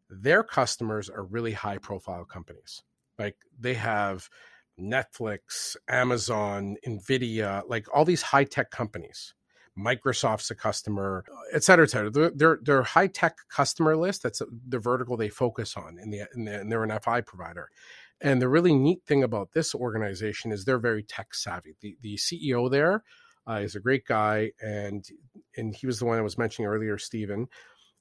their 0.09 0.43
customers 0.43 1.09
are 1.09 1.23
really 1.23 1.53
high 1.53 1.77
profile 1.77 2.25
companies. 2.25 2.83
Like 3.17 3.37
they 3.59 3.75
have 3.75 4.29
Netflix, 4.79 5.75
Amazon, 5.87 6.75
Nvidia, 6.87 7.63
like 7.67 7.85
all 7.93 8.05
these 8.05 8.21
high 8.21 8.43
tech 8.43 8.71
companies. 8.71 9.33
Microsoft's 9.77 10.51
a 10.51 10.55
customer, 10.55 11.25
et 11.51 11.63
cetera, 11.63 11.83
et 11.83 11.89
cetera. 11.89 12.09
They're, 12.09 12.31
they're, 12.33 12.59
they're 12.61 12.83
high 12.83 13.07
tech 13.07 13.35
customer 13.49 13.97
list. 13.97 14.23
That's 14.23 14.41
the 14.67 14.79
vertical 14.79 15.17
they 15.17 15.27
focus 15.27 15.75
on, 15.75 15.97
in 16.01 16.11
the, 16.11 16.23
in 16.33 16.45
the, 16.45 16.61
and 16.61 16.71
they're 16.71 16.83
an 16.83 16.97
FI 17.01 17.21
provider. 17.21 17.69
And 18.21 18.41
the 18.41 18.47
really 18.47 18.73
neat 18.73 19.03
thing 19.05 19.23
about 19.23 19.51
this 19.51 19.75
organization 19.75 20.53
is 20.53 20.63
they're 20.63 20.79
very 20.79 21.03
tech 21.03 21.33
savvy. 21.33 21.75
The, 21.81 21.97
the 22.01 22.15
CEO 22.15 22.71
there 22.71 23.03
uh, 23.47 23.55
is 23.55 23.75
a 23.75 23.81
great 23.81 24.05
guy, 24.05 24.51
and 24.61 25.05
and 25.57 25.75
he 25.75 25.85
was 25.85 25.99
the 25.99 26.05
one 26.05 26.17
I 26.17 26.21
was 26.21 26.37
mentioning 26.37 26.67
earlier, 26.67 26.97
Stephen 26.97 27.47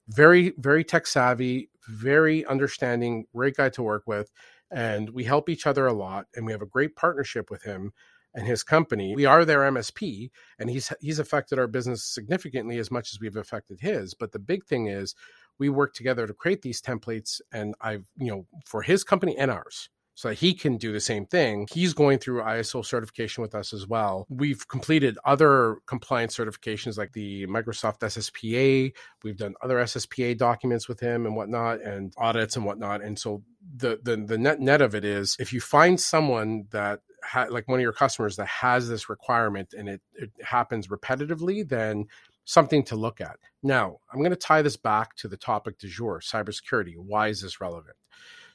very 0.09 0.53
very 0.59 0.85
tech 0.85 1.07
savvy 1.07 1.71
very 1.89 2.45
understanding 2.47 3.25
great 3.35 3.57
guy 3.57 3.69
to 3.69 3.83
work 3.83 4.03
with 4.07 4.31
and 4.71 5.11
we 5.11 5.25
help 5.25 5.49
each 5.49 5.67
other 5.67 5.87
a 5.87 5.93
lot 5.93 6.27
and 6.35 6.45
we 6.45 6.53
have 6.53 6.63
a 6.63 6.67
great 6.67 6.97
partnership 6.97 7.51
with 7.51 7.63
him 7.63 7.93
and 8.35 8.47
his 8.47 8.63
company. 8.65 9.15
We 9.15 9.27
are 9.27 9.45
their 9.45 9.61
msp 9.61 10.31
and 10.59 10.69
he's 10.69 10.93
he's 11.01 11.19
affected 11.19 11.59
our 11.59 11.67
business 11.67 12.05
significantly 12.05 12.79
as 12.79 12.91
much 12.91 13.13
as 13.13 13.21
we've 13.21 13.37
affected 13.37 13.81
his 13.81 14.15
but 14.15 14.33
the 14.33 14.39
big 14.39 14.65
thing 14.65 14.89
is 14.89 15.15
we 15.59 15.69
work 15.69 15.95
together 15.95 16.27
to 16.27 16.35
create 16.35 16.63
these 16.63 16.83
templates 16.83 17.41
and 17.53 17.75
i've 17.81 18.07
you 18.19 18.31
know 18.31 18.47
for 18.67 18.83
his 18.83 19.05
company 19.05 19.37
and 19.39 19.51
ours 19.51 19.89
so 20.15 20.29
that 20.29 20.37
he 20.37 20.55
can 20.55 20.77
do 20.77 20.93
the 20.93 21.01
same 21.01 21.27
thing. 21.27 21.67
He's 21.73 21.93
going 21.93 22.19
through 22.19 22.43
ISO 22.43 22.85
certification 22.85 23.43
with 23.43 23.55
us 23.55 23.73
as 23.73 23.87
well. 23.87 24.27
We've 24.29 24.67
completed 24.69 25.19
other 25.25 25.79
compliance 25.87 26.37
certifications 26.37 26.97
like 26.97 27.13
the 27.13 27.47
Microsoft 27.47 27.99
SSPA. 27.99 28.93
We've 29.25 29.37
done 29.37 29.55
other 29.63 29.77
SSPA 29.77 30.39
documents 30.39 30.89
with 30.89 31.01
him 31.01 31.27
and 31.27 31.35
whatnot, 31.35 31.81
and 31.83 32.13
audits 32.17 32.57
and 32.57 32.65
whatnot. 32.65 33.03
And 33.03 33.19
so 33.19 33.43
the 33.77 33.99
the, 34.03 34.17
the 34.17 34.39
net 34.39 34.61
net 34.61 34.81
of 34.81 34.95
it 34.95 35.05
is, 35.05 35.37
if 35.41 35.53
you 35.53 35.61
find 35.61 36.01
someone 36.01 36.67
that 36.71 37.01
ha- 37.25 37.47
like 37.51 37.67
one 37.67 37.81
of 37.81 37.83
your 37.83 37.93
customers 37.93 38.37
that 38.37 38.47
has 38.47 38.89
this 38.89 39.09
requirement 39.09 39.75
and 39.77 39.89
it, 39.89 40.01
it 40.15 40.31
happens 40.43 40.89
repetitively, 40.89 41.69
then 41.69 42.07
something 42.45 42.85
to 42.85 42.97
look 42.97 43.21
at. 43.21 43.37
Now, 43.63 43.99
I'm 44.13 44.21
going 44.21 44.31
to 44.31 44.37
tie 44.37 44.63
this 44.63 44.77
back 44.77 45.17
to 45.17 45.29
the 45.29 45.37
topic 45.37 45.79
du 45.79 45.89
jour, 45.89 46.21
cybersecurity. 46.21 46.95
Why 46.99 47.29
is 47.29 47.41
this 47.41 47.61
relevant? 47.61 47.97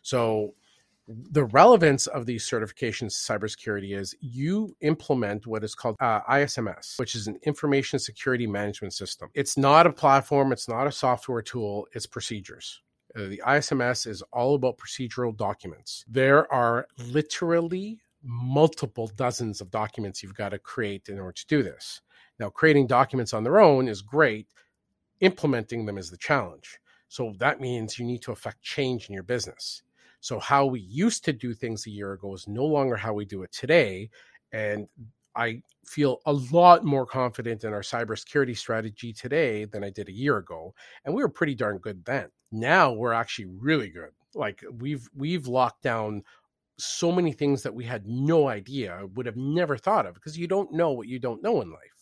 So 0.01 0.53
the 1.09 1.45
relevance 1.45 2.05
of 2.07 2.27
these 2.27 2.47
certifications 2.47 3.25
to 3.25 3.33
cybersecurity 3.33 3.97
is 3.97 4.15
you 4.21 4.75
implement 4.81 5.47
what 5.47 5.63
is 5.63 5.73
called 5.73 5.95
uh, 5.99 6.21
ISMS, 6.21 6.99
which 6.99 7.15
is 7.15 7.25
an 7.25 7.39
information 7.43 7.97
security 7.97 8.45
management 8.45 8.93
system. 8.93 9.29
It's 9.33 9.57
not 9.57 9.87
a 9.87 9.91
platform, 9.91 10.51
it's 10.51 10.67
not 10.67 10.85
a 10.85 10.91
software 10.91 11.41
tool, 11.41 11.87
it's 11.93 12.05
procedures. 12.05 12.81
Uh, 13.15 13.21
the 13.21 13.41
ISMS 13.47 14.05
is 14.05 14.21
all 14.31 14.53
about 14.53 14.77
procedural 14.77 15.35
documents. 15.35 16.05
There 16.07 16.51
are 16.53 16.87
literally 17.07 17.99
multiple 18.23 19.09
dozens 19.15 19.61
of 19.61 19.71
documents 19.71 20.21
you've 20.21 20.35
got 20.35 20.49
to 20.49 20.59
create 20.59 21.09
in 21.09 21.19
order 21.19 21.31
to 21.31 21.47
do 21.47 21.63
this. 21.63 22.01
Now, 22.39 22.49
creating 22.49 22.85
documents 22.85 23.33
on 23.33 23.43
their 23.43 23.59
own 23.59 23.87
is 23.87 24.03
great, 24.03 24.47
implementing 25.21 25.85
them 25.85 25.97
is 25.97 26.11
the 26.11 26.17
challenge. 26.17 26.77
So 27.07 27.33
that 27.39 27.59
means 27.59 27.97
you 27.97 28.05
need 28.05 28.21
to 28.21 28.31
affect 28.31 28.61
change 28.61 29.07
in 29.07 29.15
your 29.15 29.23
business 29.23 29.81
so, 30.21 30.39
how 30.39 30.65
we 30.65 30.81
used 30.81 31.23
to 31.25 31.33
do 31.33 31.53
things 31.53 31.87
a 31.87 31.91
year 31.91 32.13
ago 32.13 32.33
is 32.33 32.47
no 32.47 32.65
longer 32.65 32.95
how 32.95 33.13
we 33.13 33.25
do 33.25 33.43
it 33.43 33.51
today. 33.51 34.09
And 34.51 34.87
I 35.35 35.61
feel 35.85 36.19
a 36.25 36.33
lot 36.33 36.83
more 36.83 37.05
confident 37.05 37.63
in 37.63 37.73
our 37.73 37.81
cybersecurity 37.81 38.57
strategy 38.57 39.13
today 39.13 39.65
than 39.65 39.83
I 39.83 39.89
did 39.89 40.09
a 40.09 40.13
year 40.13 40.37
ago. 40.37 40.73
And 41.05 41.13
we 41.13 41.21
were 41.21 41.29
pretty 41.29 41.55
darn 41.55 41.77
good 41.77 42.03
then. 42.05 42.29
Now 42.51 42.91
we're 42.91 43.13
actually 43.13 43.45
really 43.45 43.89
good. 43.89 44.11
Like 44.35 44.63
we've 44.79 45.07
we've 45.15 45.47
locked 45.47 45.83
down 45.83 46.23
so 46.77 47.11
many 47.11 47.33
things 47.33 47.63
that 47.63 47.73
we 47.73 47.85
had 47.85 48.07
no 48.07 48.47
idea, 48.47 49.01
would 49.15 49.25
have 49.25 49.37
never 49.37 49.77
thought 49.77 50.05
of 50.05 50.13
because 50.15 50.37
you 50.37 50.47
don't 50.47 50.71
know 50.71 50.91
what 50.91 51.07
you 51.07 51.19
don't 51.19 51.43
know 51.43 51.61
in 51.61 51.71
life 51.71 51.98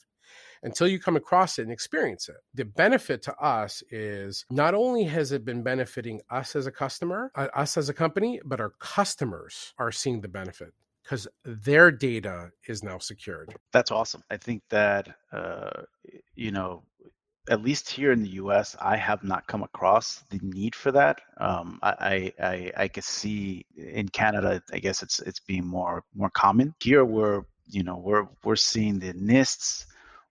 until 0.63 0.87
you 0.87 0.99
come 0.99 1.15
across 1.15 1.59
it 1.59 1.63
and 1.63 1.71
experience 1.71 2.29
it. 2.29 2.35
The 2.53 2.65
benefit 2.65 3.21
to 3.23 3.35
us 3.35 3.83
is 3.91 4.45
not 4.49 4.73
only 4.73 5.03
has 5.05 5.31
it 5.31 5.45
been 5.45 5.63
benefiting 5.63 6.21
us 6.29 6.55
as 6.55 6.67
a 6.67 6.71
customer, 6.71 7.31
uh, 7.35 7.47
us 7.55 7.77
as 7.77 7.89
a 7.89 7.93
company, 7.93 8.39
but 8.45 8.59
our 8.59 8.73
customers 8.79 9.73
are 9.77 9.91
seeing 9.91 10.21
the 10.21 10.27
benefit 10.27 10.73
because 11.03 11.27
their 11.45 11.89
data 11.91 12.51
is 12.67 12.83
now 12.83 12.97
secured. 12.97 13.55
That's 13.71 13.91
awesome. 13.91 14.23
I 14.29 14.37
think 14.37 14.63
that, 14.69 15.15
uh, 15.31 15.83
you 16.35 16.51
know, 16.51 16.83
at 17.49 17.61
least 17.61 17.89
here 17.89 18.11
in 18.11 18.21
the 18.21 18.29
U.S., 18.29 18.75
I 18.79 18.97
have 18.97 19.23
not 19.23 19.47
come 19.47 19.63
across 19.63 20.21
the 20.29 20.39
need 20.43 20.75
for 20.75 20.91
that. 20.91 21.21
Um, 21.37 21.79
I, 21.81 22.33
I 22.41 22.71
I 22.75 22.87
can 22.89 23.03
see 23.03 23.65
in 23.77 24.09
Canada, 24.09 24.61
I 24.73 24.79
guess 24.79 25.01
it's 25.01 25.19
it's 25.21 25.39
being 25.39 25.65
more 25.65 26.03
more 26.13 26.29
common. 26.29 26.75
Here, 26.81 27.05
we're 27.05 27.43
you 27.67 27.83
know 27.83 27.97
we're 27.97 28.27
we're 28.43 28.57
seeing 28.57 28.99
the 28.99 29.13
NISTs 29.13 29.85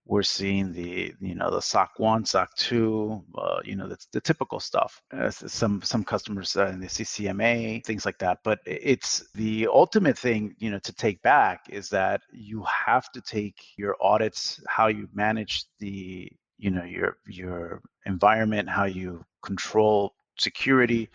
we're 0.07 0.23
seeing 0.23 0.73
the 0.73 1.13
you 1.21 1.35
know 1.35 1.51
the 1.51 1.61
SOC 1.61 1.99
one, 1.99 2.25
SOC 2.25 2.55
two, 2.57 3.25
uh, 3.37 3.59
you 3.65 3.75
know 3.75 3.89
the, 3.89 3.99
the 4.13 4.21
typical 4.21 4.61
stuff. 4.61 5.03
Uh, 5.13 5.31
some 5.31 5.83
some 5.83 6.05
customers 6.05 6.57
uh, 6.57 6.67
in 6.67 6.81
the 6.81 6.87
CCMA, 6.87 7.85
things 7.85 8.07
like 8.07 8.19
that. 8.19 8.39
But 8.45 8.61
it's 8.65 9.29
the 9.35 9.67
ultimate 9.67 10.17
thing 10.17 10.55
you 10.59 10.71
know 10.71 10.79
to 10.79 10.95
take 10.95 11.21
back 11.23 11.67
is 11.69 11.89
that 11.91 12.21
you 12.33 12.65
have 12.87 13.11
to 13.13 13.21
take 13.21 13.57
your 13.77 13.97
audits, 14.01 14.61
how 14.69 14.87
you 14.87 15.09
manage 15.13 15.65
the 15.81 16.31
you 16.57 16.71
know 16.71 16.85
your 16.85 17.17
your 17.27 17.83
environment, 18.07 18.69
how 18.69 18.85
you 18.85 19.25
control 19.43 20.15
security 20.39 21.11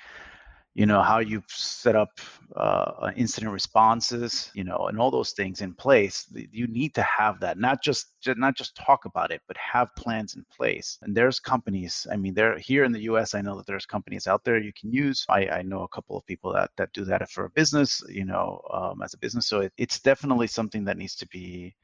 you 0.74 0.86
know 0.86 1.02
how 1.02 1.20
you've 1.20 1.50
set 1.50 1.96
up 1.96 2.20
uh, 2.56 3.12
incident 3.16 3.52
responses 3.52 4.50
you 4.54 4.64
know 4.64 4.88
and 4.88 5.00
all 5.00 5.12
those 5.12 5.32
things 5.32 5.62
in 5.62 5.74
place 5.74 6.26
you 6.52 6.68
need 6.68 6.94
to 6.94 7.02
have 7.02 7.40
that 7.40 7.58
not 7.58 7.84
just 7.84 8.08
not 8.38 8.56
just 8.56 8.76
talk 8.76 9.06
about 9.06 9.32
it 9.32 9.42
but 9.48 9.58
have 9.58 9.94
plans 9.96 10.36
in 10.36 10.46
place. 10.56 10.98
And 11.02 11.16
there's 11.16 11.40
companies 11.40 12.08
i 12.12 12.16
mean 12.16 12.34
they're 12.34 12.58
here 12.58 12.84
in 12.84 12.92
the 12.92 13.02
us 13.02 13.34
i 13.36 13.42
know 13.42 13.58
that 13.58 13.66
there's 13.68 13.86
companies 13.86 14.28
out 14.28 14.44
there 14.44 14.60
you 14.60 14.74
can 14.80 14.92
use. 14.92 15.26
I, 15.30 15.48
I 15.48 15.62
know 15.62 15.84
a 15.84 15.88
couple 15.90 16.18
of 16.18 16.26
people 16.26 16.54
that 16.54 16.72
that 16.78 16.94
do 16.94 17.04
that 17.06 17.30
for 17.30 17.46
a 17.46 17.50
business 17.50 18.02
you 18.10 18.26
know 18.26 18.62
um, 18.74 19.02
as 19.02 19.14
a 19.14 19.18
business. 19.18 19.48
So 19.48 19.62
it, 19.62 19.74
it's 19.78 20.00
definitely 20.00 20.48
something 20.48 20.86
that 20.86 20.98
needs 20.98 21.16
to 21.16 21.28
be 21.28 21.76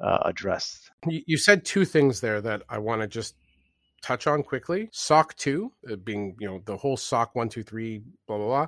uh, 0.00 0.18
addressed. 0.24 0.90
You 1.06 1.36
said 1.36 1.64
two 1.64 1.84
things 1.84 2.20
there 2.20 2.40
that 2.40 2.62
i 2.68 2.78
want 2.78 3.02
to 3.02 3.06
just 3.06 3.34
touch 4.04 4.26
on 4.26 4.42
quickly. 4.42 4.88
SOC 4.92 5.34
2, 5.36 5.72
uh, 5.92 5.96
being, 5.96 6.36
you 6.38 6.46
know, 6.46 6.60
the 6.66 6.76
whole 6.76 6.96
SOC 6.96 7.34
123, 7.34 8.02
blah, 8.26 8.36
blah, 8.36 8.46
blah. 8.46 8.66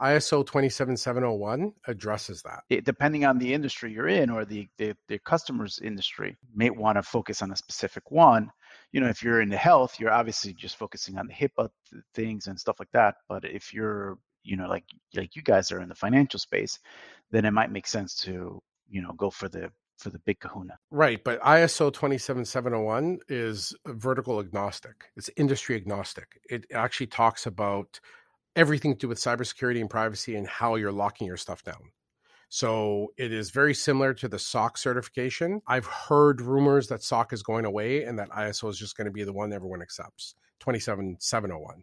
ISO 0.00 0.44
27701 0.44 1.72
addresses 1.86 2.42
that. 2.42 2.60
It, 2.68 2.84
depending 2.84 3.24
on 3.24 3.38
the 3.38 3.52
industry 3.52 3.92
you're 3.92 4.08
in 4.08 4.28
or 4.28 4.44
the, 4.44 4.68
the, 4.76 4.94
the 5.08 5.18
customer's 5.20 5.78
industry, 5.82 6.36
may 6.54 6.70
want 6.70 6.96
to 6.96 7.02
focus 7.02 7.40
on 7.40 7.50
a 7.50 7.56
specific 7.56 8.10
one. 8.10 8.50
You 8.92 9.00
know, 9.00 9.08
if 9.08 9.22
you're 9.22 9.40
in 9.40 9.48
the 9.48 9.56
health, 9.56 9.98
you're 9.98 10.12
obviously 10.12 10.52
just 10.52 10.76
focusing 10.76 11.18
on 11.18 11.26
the 11.26 11.32
HIPAA 11.32 11.70
things 12.14 12.46
and 12.46 12.60
stuff 12.60 12.78
like 12.78 12.90
that. 12.92 13.16
But 13.28 13.44
if 13.44 13.72
you're, 13.72 14.18
you 14.44 14.56
know, 14.56 14.68
like 14.68 14.84
like 15.14 15.34
you 15.34 15.42
guys 15.42 15.72
are 15.72 15.80
in 15.80 15.88
the 15.88 15.94
financial 15.94 16.38
space, 16.38 16.78
then 17.30 17.44
it 17.44 17.52
might 17.52 17.72
make 17.72 17.86
sense 17.86 18.14
to, 18.22 18.62
you 18.88 19.02
know, 19.02 19.12
go 19.16 19.30
for 19.30 19.48
the 19.48 19.70
for 19.96 20.10
the 20.10 20.18
big 20.20 20.40
kahuna. 20.40 20.78
Right, 20.90 21.22
but 21.22 21.40
ISO 21.40 21.92
27701 21.92 23.20
is 23.28 23.74
vertical 23.86 24.40
agnostic. 24.40 25.06
It's 25.16 25.30
industry 25.36 25.76
agnostic. 25.76 26.40
It 26.48 26.66
actually 26.72 27.08
talks 27.08 27.46
about 27.46 28.00
everything 28.54 28.92
to 28.94 28.98
do 28.98 29.08
with 29.08 29.18
cybersecurity 29.18 29.80
and 29.80 29.90
privacy 29.90 30.36
and 30.36 30.46
how 30.46 30.76
you're 30.76 30.92
locking 30.92 31.26
your 31.26 31.36
stuff 31.36 31.62
down. 31.62 31.92
So 32.48 33.12
it 33.16 33.32
is 33.32 33.50
very 33.50 33.74
similar 33.74 34.14
to 34.14 34.28
the 34.28 34.38
SOC 34.38 34.78
certification. 34.78 35.60
I've 35.66 35.86
heard 35.86 36.40
rumors 36.40 36.88
that 36.88 37.02
SOC 37.02 37.32
is 37.32 37.42
going 37.42 37.64
away 37.64 38.04
and 38.04 38.18
that 38.18 38.30
ISO 38.30 38.70
is 38.70 38.78
just 38.78 38.96
going 38.96 39.06
to 39.06 39.10
be 39.10 39.24
the 39.24 39.32
one 39.32 39.52
everyone 39.52 39.82
accepts, 39.82 40.34
27701. 40.60 41.82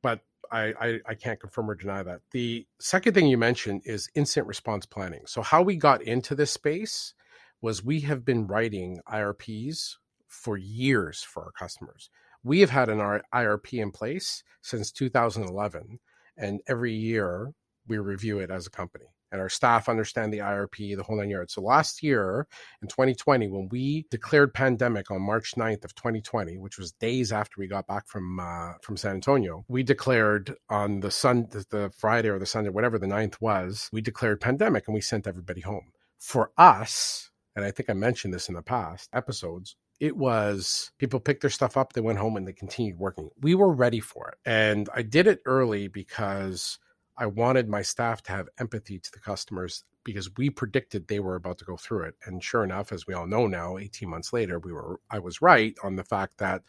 But 0.00 0.20
I, 0.50 0.74
I, 0.80 1.00
I 1.06 1.14
can't 1.14 1.40
confirm 1.40 1.70
or 1.70 1.74
deny 1.74 2.02
that. 2.02 2.20
The 2.30 2.66
second 2.78 3.14
thing 3.14 3.26
you 3.26 3.38
mentioned 3.38 3.82
is 3.84 4.08
incident 4.14 4.48
response 4.48 4.86
planning. 4.86 5.22
So 5.26 5.42
how 5.42 5.62
we 5.62 5.76
got 5.76 6.02
into 6.02 6.34
this 6.34 6.50
space 6.50 7.14
was 7.62 7.82
we 7.82 8.00
have 8.00 8.24
been 8.24 8.46
writing 8.46 9.00
IRPs 9.10 9.96
for 10.28 10.58
years 10.58 11.22
for 11.22 11.44
our 11.44 11.52
customers 11.52 12.10
we 12.44 12.60
have 12.60 12.70
had 12.70 12.88
an 12.88 12.98
IRP 13.32 13.80
in 13.80 13.90
place 13.90 14.42
since 14.62 14.90
2011, 14.90 16.00
and 16.36 16.60
every 16.66 16.92
year 16.92 17.52
we 17.86 17.98
review 17.98 18.38
it 18.38 18.50
as 18.50 18.66
a 18.66 18.70
company. 18.70 19.06
And 19.30 19.40
our 19.40 19.48
staff 19.48 19.88
understand 19.88 20.30
the 20.30 20.38
IRP, 20.38 20.94
the 20.94 21.02
whole 21.02 21.16
nine 21.16 21.30
yards. 21.30 21.54
So 21.54 21.62
last 21.62 22.02
year 22.02 22.46
in 22.82 22.88
2020, 22.88 23.48
when 23.48 23.68
we 23.70 24.04
declared 24.10 24.52
pandemic 24.52 25.10
on 25.10 25.22
March 25.22 25.54
9th 25.56 25.86
of 25.86 25.94
2020, 25.94 26.58
which 26.58 26.76
was 26.76 26.92
days 26.92 27.32
after 27.32 27.54
we 27.58 27.66
got 27.66 27.86
back 27.86 28.06
from 28.06 28.38
uh, 28.38 28.72
from 28.82 28.98
San 28.98 29.14
Antonio, 29.14 29.64
we 29.68 29.82
declared 29.82 30.54
on 30.68 31.00
the 31.00 31.10
sun 31.10 31.48
the 31.70 31.90
Friday 31.96 32.28
or 32.28 32.38
the 32.38 32.44
Sunday, 32.44 32.68
whatever 32.68 32.98
the 32.98 33.06
9th 33.06 33.40
was, 33.40 33.88
we 33.90 34.02
declared 34.02 34.40
pandemic 34.40 34.86
and 34.86 34.94
we 34.94 35.00
sent 35.00 35.26
everybody 35.26 35.62
home. 35.62 35.92
For 36.18 36.50
us, 36.58 37.31
and 37.54 37.64
I 37.64 37.70
think 37.70 37.90
I 37.90 37.94
mentioned 37.94 38.32
this 38.32 38.48
in 38.48 38.54
the 38.54 38.62
past 38.62 39.10
episodes, 39.12 39.76
it 40.00 40.16
was 40.16 40.90
people 40.98 41.20
picked 41.20 41.42
their 41.42 41.50
stuff 41.50 41.76
up, 41.76 41.92
they 41.92 42.00
went 42.00 42.18
home 42.18 42.36
and 42.36 42.46
they 42.46 42.52
continued 42.52 42.98
working. 42.98 43.30
We 43.40 43.54
were 43.54 43.72
ready 43.72 44.00
for 44.00 44.28
it. 44.28 44.38
And 44.44 44.88
I 44.94 45.02
did 45.02 45.26
it 45.26 45.40
early 45.46 45.88
because 45.88 46.78
I 47.16 47.26
wanted 47.26 47.68
my 47.68 47.82
staff 47.82 48.22
to 48.22 48.32
have 48.32 48.48
empathy 48.58 48.98
to 48.98 49.12
the 49.12 49.20
customers 49.20 49.84
because 50.04 50.30
we 50.36 50.50
predicted 50.50 51.06
they 51.06 51.20
were 51.20 51.36
about 51.36 51.58
to 51.58 51.64
go 51.64 51.76
through 51.76 52.04
it. 52.04 52.14
And 52.24 52.42
sure 52.42 52.64
enough, 52.64 52.92
as 52.92 53.06
we 53.06 53.14
all 53.14 53.26
know 53.26 53.46
now, 53.46 53.78
18 53.78 54.08
months 54.08 54.32
later, 54.32 54.58
we 54.58 54.72
were 54.72 54.98
I 55.10 55.18
was 55.18 55.42
right 55.42 55.76
on 55.82 55.96
the 55.96 56.04
fact 56.04 56.38
that 56.38 56.62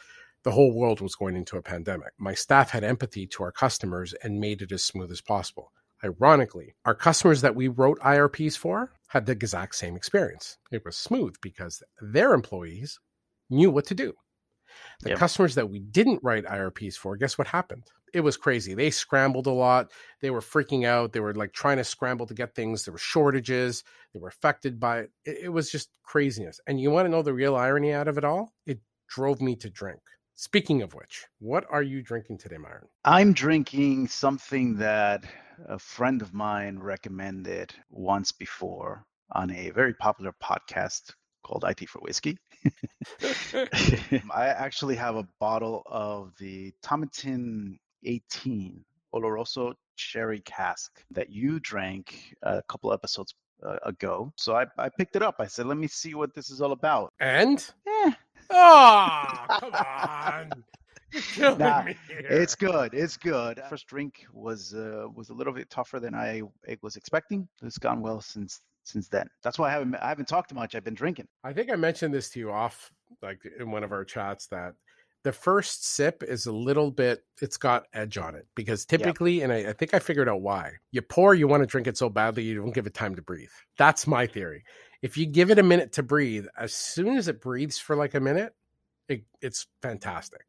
the 0.43 0.51
whole 0.51 0.73
world 0.73 1.01
was 1.01 1.15
going 1.15 1.35
into 1.35 1.57
a 1.57 1.61
pandemic. 1.61 2.11
My 2.17 2.33
staff 2.33 2.69
had 2.71 2.83
empathy 2.83 3.25
to 3.27 3.43
our 3.43 3.51
customers 3.51 4.13
and 4.21 4.39
made 4.39 4.61
it 4.61 4.71
as 4.71 4.83
smooth 4.83 5.11
as 5.11 5.21
possible. 5.21 5.71
Ironically, 6.03 6.75
our 6.85 6.95
customers 6.95 7.41
that 7.41 7.55
we 7.55 7.67
wrote 7.67 7.99
IRPs 7.99 8.57
for 8.57 8.91
had 9.07 9.25
the 9.25 9.31
exact 9.31 9.75
same 9.75 9.95
experience. 9.95 10.57
It 10.71 10.83
was 10.83 10.97
smooth 10.97 11.35
because 11.41 11.81
their 12.01 12.33
employees 12.33 12.99
knew 13.49 13.71
what 13.71 13.85
to 13.85 13.95
do. 13.95 14.13
The 15.01 15.09
yep. 15.09 15.19
customers 15.19 15.55
that 15.55 15.69
we 15.69 15.79
didn't 15.79 16.23
write 16.23 16.45
IRPs 16.45 16.95
for, 16.95 17.15
guess 17.15 17.37
what 17.37 17.47
happened? 17.47 17.83
It 18.13 18.21
was 18.21 18.37
crazy. 18.37 18.73
They 18.73 18.91
scrambled 18.91 19.47
a 19.47 19.51
lot. 19.51 19.91
They 20.21 20.29
were 20.29 20.41
freaking 20.41 20.85
out. 20.85 21.13
They 21.13 21.19
were 21.19 21.33
like 21.33 21.53
trying 21.53 21.77
to 21.77 21.83
scramble 21.83 22.27
to 22.27 22.33
get 22.33 22.53
things. 22.53 22.85
There 22.85 22.91
were 22.91 22.97
shortages. 22.97 23.83
They 24.13 24.19
were 24.19 24.27
affected 24.27 24.79
by 24.79 24.99
it. 24.99 25.11
It, 25.25 25.37
it 25.45 25.49
was 25.49 25.71
just 25.71 25.89
craziness. 26.03 26.59
And 26.67 26.79
you 26.79 26.91
want 26.91 27.05
to 27.05 27.09
know 27.09 27.21
the 27.21 27.33
real 27.33 27.55
irony 27.55 27.91
out 27.91 28.07
of 28.07 28.17
it 28.17 28.23
all? 28.23 28.53
It 28.65 28.79
drove 29.07 29.41
me 29.41 29.55
to 29.57 29.69
drink. 29.69 30.01
Speaking 30.35 30.81
of 30.81 30.93
which, 30.95 31.27
what 31.39 31.65
are 31.69 31.83
you 31.83 32.01
drinking 32.01 32.39
today, 32.39 32.57
Myron? 32.57 32.87
I'm 33.05 33.33
drinking 33.33 34.07
something 34.07 34.75
that 34.77 35.23
a 35.67 35.77
friend 35.77 36.21
of 36.23 36.33
mine 36.33 36.79
recommended 36.79 37.73
once 37.91 38.31
before 38.31 39.05
on 39.31 39.51
a 39.51 39.69
very 39.69 39.93
popular 39.93 40.33
podcast 40.43 41.13
called 41.43 41.63
IT 41.67 41.87
for 41.87 41.99
Whiskey. 41.99 42.37
I 44.33 44.47
actually 44.47 44.95
have 44.95 45.15
a 45.15 45.27
bottle 45.39 45.83
of 45.85 46.33
the 46.39 46.73
Tomatin 46.83 47.77
18 48.03 48.83
Oloroso 49.13 49.73
Sherry 49.95 50.41
Cask 50.41 51.03
that 51.11 51.29
you 51.29 51.59
drank 51.59 52.35
a 52.41 52.63
couple 52.67 52.91
episodes 52.91 53.35
uh, 53.63 53.77
ago. 53.85 54.33
So 54.35 54.55
I, 54.55 54.65
I 54.77 54.89
picked 54.89 55.15
it 55.15 55.21
up. 55.21 55.35
I 55.39 55.47
said, 55.47 55.67
let 55.67 55.77
me 55.77 55.87
see 55.87 56.15
what 56.15 56.33
this 56.33 56.49
is 56.49 56.59
all 56.59 56.71
about. 56.71 57.13
And? 57.19 57.63
Yeah. 57.85 58.13
Oh, 58.49 59.45
come 59.59 59.73
on. 59.73 60.63
Nah, 61.59 61.85
it's 62.07 62.55
good. 62.55 62.93
It's 62.93 63.17
good. 63.17 63.61
First 63.69 63.87
drink 63.87 64.25
was 64.33 64.73
uh, 64.73 65.05
was 65.13 65.29
a 65.29 65.33
little 65.33 65.53
bit 65.53 65.69
tougher 65.69 65.99
than 65.99 66.15
I 66.15 66.41
was 66.81 66.95
expecting. 66.95 67.47
It's 67.61 67.77
gone 67.77 68.01
well 68.01 68.19
since 68.19 68.61
since 68.83 69.07
then. 69.09 69.27
That's 69.43 69.59
why 69.59 69.69
I 69.69 69.73
haven't 69.73 69.95
I 69.95 70.09
haven't 70.09 70.27
talked 70.27 70.53
much. 70.53 70.75
I've 70.75 70.83
been 70.83 70.95
drinking. 70.95 71.27
I 71.43 71.53
think 71.53 71.71
I 71.71 71.75
mentioned 71.75 72.13
this 72.13 72.29
to 72.31 72.39
you 72.39 72.51
off 72.51 72.91
like 73.21 73.39
in 73.59 73.71
one 73.71 73.83
of 73.83 73.91
our 73.91 74.03
chats 74.03 74.47
that 74.47 74.73
the 75.23 75.31
first 75.31 75.85
sip 75.85 76.21
is 76.23 76.45
a 76.45 76.51
little 76.51 76.91
bit 76.91 77.23
it's 77.41 77.57
got 77.57 77.85
edge 77.93 78.17
on 78.17 78.35
it 78.35 78.45
because 78.55 78.85
typically 78.85 79.35
yep. 79.35 79.43
and 79.43 79.53
I, 79.53 79.69
I, 79.69 79.73
think 79.73 79.93
i 79.93 79.99
figured 79.99 80.27
out 80.27 80.41
why 80.41 80.71
you 80.91 81.01
pour 81.01 81.33
you 81.33 81.47
want 81.47 81.63
to 81.63 81.67
drink 81.67 81.87
it 81.87 81.97
so 81.97 82.09
badly 82.09 82.43
you 82.43 82.55
don't 82.55 82.73
give 82.73 82.87
it 82.87 82.93
time 82.93 83.15
to 83.15 83.21
breathe 83.21 83.49
that's 83.77 84.05
my 84.05 84.27
theory 84.27 84.63
if 85.03 85.15
you 85.17 85.27
give 85.27 85.51
it 85.51 85.59
a 85.59 85.63
minute 85.63 85.91
to 85.91 86.01
breathe 86.01 86.47
as 86.57 86.73
soon 86.73 87.15
as 87.15 87.27
it 87.27 87.39
breathes 87.39 87.77
for 87.77 87.95
like 87.95 88.15
a 88.15 88.19
minute 88.19 88.55
it, 89.07 89.23
it's 89.41 89.67
fantastic 89.83 90.45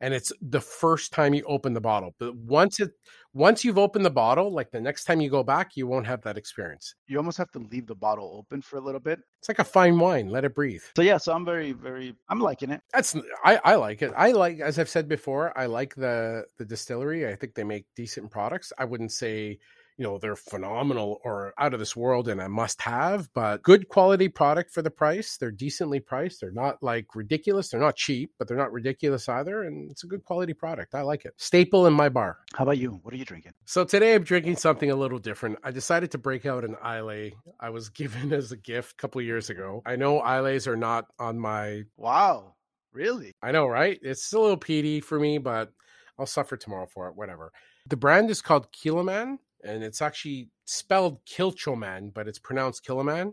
and 0.00 0.12
it's 0.12 0.32
the 0.42 0.60
first 0.60 1.12
time 1.12 1.34
you 1.34 1.42
open 1.46 1.72
the 1.72 1.80
bottle. 1.80 2.14
But 2.18 2.36
once 2.36 2.80
it 2.80 2.92
once 3.32 3.64
you've 3.64 3.78
opened 3.78 4.04
the 4.04 4.10
bottle, 4.10 4.52
like 4.52 4.70
the 4.70 4.80
next 4.80 5.04
time 5.04 5.20
you 5.20 5.30
go 5.30 5.42
back, 5.42 5.76
you 5.76 5.86
won't 5.86 6.06
have 6.06 6.22
that 6.22 6.38
experience. 6.38 6.94
You 7.06 7.18
almost 7.18 7.38
have 7.38 7.50
to 7.52 7.58
leave 7.58 7.86
the 7.86 7.94
bottle 7.94 8.36
open 8.38 8.62
for 8.62 8.76
a 8.76 8.80
little 8.80 9.00
bit. 9.00 9.20
It's 9.38 9.48
like 9.48 9.58
a 9.58 9.64
fine 9.64 9.98
wine, 9.98 10.28
let 10.28 10.44
it 10.44 10.54
breathe. 10.54 10.82
So 10.96 11.02
yeah, 11.02 11.18
so 11.18 11.32
I'm 11.32 11.44
very, 11.44 11.72
very 11.72 12.14
I'm 12.28 12.40
liking 12.40 12.70
it. 12.70 12.82
That's 12.92 13.16
I, 13.44 13.60
I 13.64 13.74
like 13.76 14.02
it. 14.02 14.12
I 14.16 14.32
like 14.32 14.60
as 14.60 14.78
I've 14.78 14.88
said 14.88 15.08
before, 15.08 15.56
I 15.58 15.66
like 15.66 15.94
the 15.94 16.44
the 16.58 16.64
distillery. 16.64 17.28
I 17.28 17.36
think 17.36 17.54
they 17.54 17.64
make 17.64 17.86
decent 17.94 18.30
products. 18.30 18.72
I 18.78 18.84
wouldn't 18.84 19.12
say 19.12 19.58
you 19.98 20.04
know 20.04 20.18
they're 20.18 20.36
phenomenal 20.36 21.20
or 21.24 21.54
out 21.58 21.72
of 21.72 21.80
this 21.80 21.96
world 21.96 22.28
and 22.28 22.40
a 22.40 22.48
must 22.48 22.82
have 22.82 23.32
but 23.32 23.62
good 23.62 23.88
quality 23.88 24.28
product 24.28 24.70
for 24.70 24.82
the 24.82 24.90
price. 24.90 25.36
They're 25.36 25.50
decently 25.50 26.00
priced. 26.00 26.40
They're 26.40 26.50
not 26.50 26.82
like 26.82 27.14
ridiculous. 27.14 27.70
They're 27.70 27.80
not 27.80 27.96
cheap 27.96 28.32
but 28.38 28.46
they're 28.46 28.56
not 28.56 28.72
ridiculous 28.72 29.28
either 29.28 29.62
and 29.62 29.90
it's 29.90 30.04
a 30.04 30.06
good 30.06 30.24
quality 30.24 30.52
product. 30.52 30.94
I 30.94 31.02
like 31.02 31.24
it. 31.24 31.34
Staple 31.36 31.86
in 31.86 31.94
my 31.94 32.08
bar. 32.08 32.38
How 32.54 32.64
about 32.64 32.78
you? 32.78 33.00
What 33.02 33.14
are 33.14 33.16
you 33.16 33.24
drinking? 33.24 33.52
So 33.64 33.84
today 33.84 34.14
i'm 34.14 34.24
drinking 34.24 34.56
something 34.56 34.90
a 34.90 34.96
little 34.96 35.18
different. 35.18 35.58
I 35.64 35.70
decided 35.70 36.10
to 36.12 36.18
break 36.18 36.44
out 36.46 36.64
an 36.64 36.76
islay. 36.84 37.32
I 37.60 37.70
was 37.70 37.88
given 37.96 38.32
as 38.32 38.52
a 38.52 38.56
gift 38.56 38.92
a 38.92 38.96
couple 38.96 39.20
years 39.22 39.50
ago. 39.50 39.82
I 39.86 39.96
know 39.96 40.20
islays 40.20 40.66
are 40.66 40.76
not 40.76 41.06
on 41.18 41.38
my 41.38 41.82
wow. 41.96 42.54
Really? 42.92 43.32
I 43.42 43.52
know 43.52 43.66
right? 43.66 43.98
It's 44.02 44.32
a 44.32 44.38
little 44.38 44.56
peaty 44.56 45.00
for 45.00 45.18
me 45.18 45.38
but 45.38 45.72
i'll 46.18 46.26
suffer 46.26 46.56
tomorrow 46.56 46.86
for 46.86 47.08
it 47.08 47.16
whatever. 47.16 47.52
The 47.88 47.96
brand 47.96 48.30
is 48.30 48.42
called 48.42 48.72
Kiloman 48.72 49.38
and 49.64 49.82
it's 49.82 50.02
actually 50.02 50.48
spelled 50.64 51.24
Kilchoman, 51.24 52.12
but 52.12 52.28
it's 52.28 52.38
pronounced 52.38 52.84
Kiloman. 52.86 53.32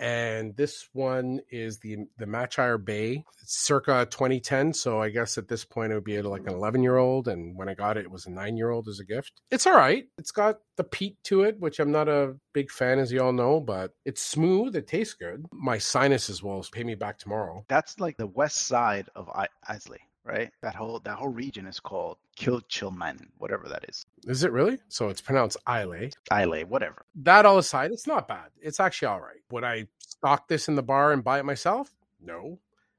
And 0.00 0.56
this 0.56 0.88
one 0.94 1.40
is 1.50 1.78
the 1.80 1.98
the 2.16 2.24
Machir 2.24 2.78
Bay. 2.78 3.22
It's 3.42 3.58
circa 3.58 4.06
2010, 4.10 4.72
so 4.72 5.02
I 5.02 5.10
guess 5.10 5.36
at 5.36 5.46
this 5.46 5.66
point 5.66 5.92
it 5.92 5.94
would 5.94 6.04
be 6.04 6.22
like 6.22 6.46
an 6.46 6.54
11 6.54 6.82
year 6.82 6.96
old. 6.96 7.28
And 7.28 7.54
when 7.54 7.68
I 7.68 7.74
got 7.74 7.98
it, 7.98 8.06
it 8.06 8.10
was 8.10 8.24
a 8.24 8.30
nine 8.30 8.56
year 8.56 8.70
old 8.70 8.88
as 8.88 8.98
a 8.98 9.04
gift. 9.04 9.42
It's 9.50 9.66
all 9.66 9.76
right. 9.76 10.06
It's 10.16 10.30
got 10.30 10.60
the 10.78 10.84
peat 10.84 11.18
to 11.24 11.42
it, 11.42 11.60
which 11.60 11.78
I'm 11.78 11.92
not 11.92 12.08
a 12.08 12.36
big 12.54 12.70
fan, 12.70 12.98
as 12.98 13.12
you 13.12 13.20
all 13.20 13.34
know, 13.34 13.60
but 13.60 13.92
it's 14.06 14.22
smooth. 14.22 14.74
It 14.74 14.86
tastes 14.86 15.12
good. 15.12 15.44
My 15.52 15.76
sinuses 15.76 16.42
will 16.42 16.64
pay 16.72 16.82
me 16.82 16.94
back 16.94 17.18
tomorrow. 17.18 17.66
That's 17.68 18.00
like 18.00 18.16
the 18.16 18.26
west 18.26 18.56
side 18.56 19.10
of 19.14 19.28
Islay 19.68 20.00
right? 20.24 20.50
That 20.62 20.74
whole 20.74 21.00
that 21.00 21.16
whole 21.16 21.28
region 21.28 21.66
is 21.66 21.80
called 21.80 22.18
Kilchilman, 22.38 23.28
whatever 23.38 23.68
that 23.68 23.84
is. 23.88 24.04
Is 24.26 24.44
it 24.44 24.52
really? 24.52 24.78
So 24.88 25.08
it's 25.08 25.20
pronounced 25.20 25.56
Islay. 25.68 26.10
Islay, 26.32 26.64
whatever. 26.64 27.04
That 27.16 27.46
all 27.46 27.58
aside, 27.58 27.92
it's 27.92 28.06
not 28.06 28.28
bad. 28.28 28.50
It's 28.60 28.80
actually 28.80 29.08
all 29.08 29.20
right. 29.20 29.40
Would 29.50 29.64
I 29.64 29.86
stock 29.98 30.48
this 30.48 30.68
in 30.68 30.76
the 30.76 30.82
bar 30.82 31.12
and 31.12 31.24
buy 31.24 31.38
it 31.38 31.44
myself? 31.44 31.90
No. 32.20 32.58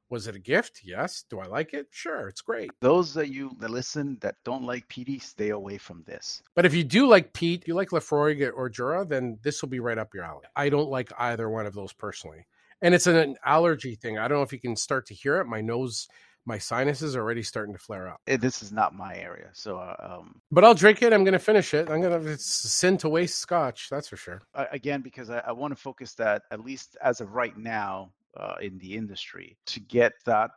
Was 0.09 0.27
it 0.27 0.35
a 0.35 0.39
gift? 0.39 0.81
Yes. 0.83 1.23
Do 1.29 1.39
I 1.39 1.45
like 1.45 1.73
it? 1.73 1.87
Sure, 1.89 2.27
it's 2.27 2.41
great. 2.41 2.69
Those 2.81 3.13
that 3.13 3.29
you 3.29 3.55
that 3.59 3.69
listen 3.69 4.17
that 4.19 4.35
don't 4.43 4.65
like 4.65 4.89
peaty, 4.89 5.19
stay 5.19 5.49
away 5.49 5.77
from 5.77 6.03
this. 6.05 6.43
But 6.53 6.65
if 6.65 6.73
you 6.73 6.83
do 6.83 7.07
like 7.07 7.31
peat, 7.31 7.65
you 7.65 7.75
like 7.75 7.91
Laphroaig 7.91 8.51
or 8.53 8.67
Jura, 8.67 9.05
then 9.05 9.39
this 9.41 9.61
will 9.61 9.69
be 9.69 9.79
right 9.79 9.97
up 9.97 10.13
your 10.13 10.25
alley. 10.25 10.43
I 10.53 10.67
don't 10.67 10.89
like 10.89 11.13
either 11.17 11.49
one 11.49 11.65
of 11.65 11.73
those 11.73 11.93
personally. 11.93 12.45
And 12.81 12.93
it's 12.93 13.07
an 13.07 13.37
allergy 13.45 13.95
thing. 13.95 14.17
I 14.17 14.27
don't 14.27 14.39
know 14.39 14.43
if 14.43 14.51
you 14.51 14.59
can 14.59 14.75
start 14.75 15.05
to 15.07 15.13
hear 15.13 15.39
it. 15.39 15.45
My 15.45 15.61
nose 15.61 16.09
my 16.45 16.57
sinuses 16.57 17.15
are 17.15 17.21
already 17.21 17.43
starting 17.43 17.73
to 17.73 17.79
flare 17.79 18.07
up. 18.09 18.19
Eh, 18.27 18.37
This 18.37 18.63
is 18.63 18.71
not 18.71 18.95
my 18.95 19.15
area, 19.15 19.49
so 19.53 19.77
uh, 19.77 19.95
um, 20.19 20.41
But 20.51 20.63
I'll 20.63 20.73
drink 20.73 21.01
it. 21.01 21.13
I'm 21.13 21.23
going 21.23 21.33
to 21.33 21.39
finish 21.39 21.73
it. 21.73 21.89
I'm 21.89 22.01
going 22.01 22.23
to. 22.23 22.31
It's 22.31 22.45
sin 22.45 22.97
to 22.99 23.09
waste 23.09 23.39
scotch. 23.39 23.87
That's 23.89 24.07
for 24.09 24.17
sure. 24.17 24.41
I- 24.55 24.67
again 24.71 25.01
because 25.01 25.29
I, 25.29 25.39
I 25.39 25.51
want 25.51 25.71
to 25.75 25.81
focus 25.81 26.13
that 26.15 26.43
at 26.51 26.59
least 26.61 26.97
as 27.03 27.21
of 27.21 27.31
right 27.33 27.55
now 27.57 28.11
uh, 28.37 28.55
in 28.61 28.77
the 28.79 28.95
industry 28.95 29.57
to 29.67 29.79
get 29.79 30.13
that 30.25 30.51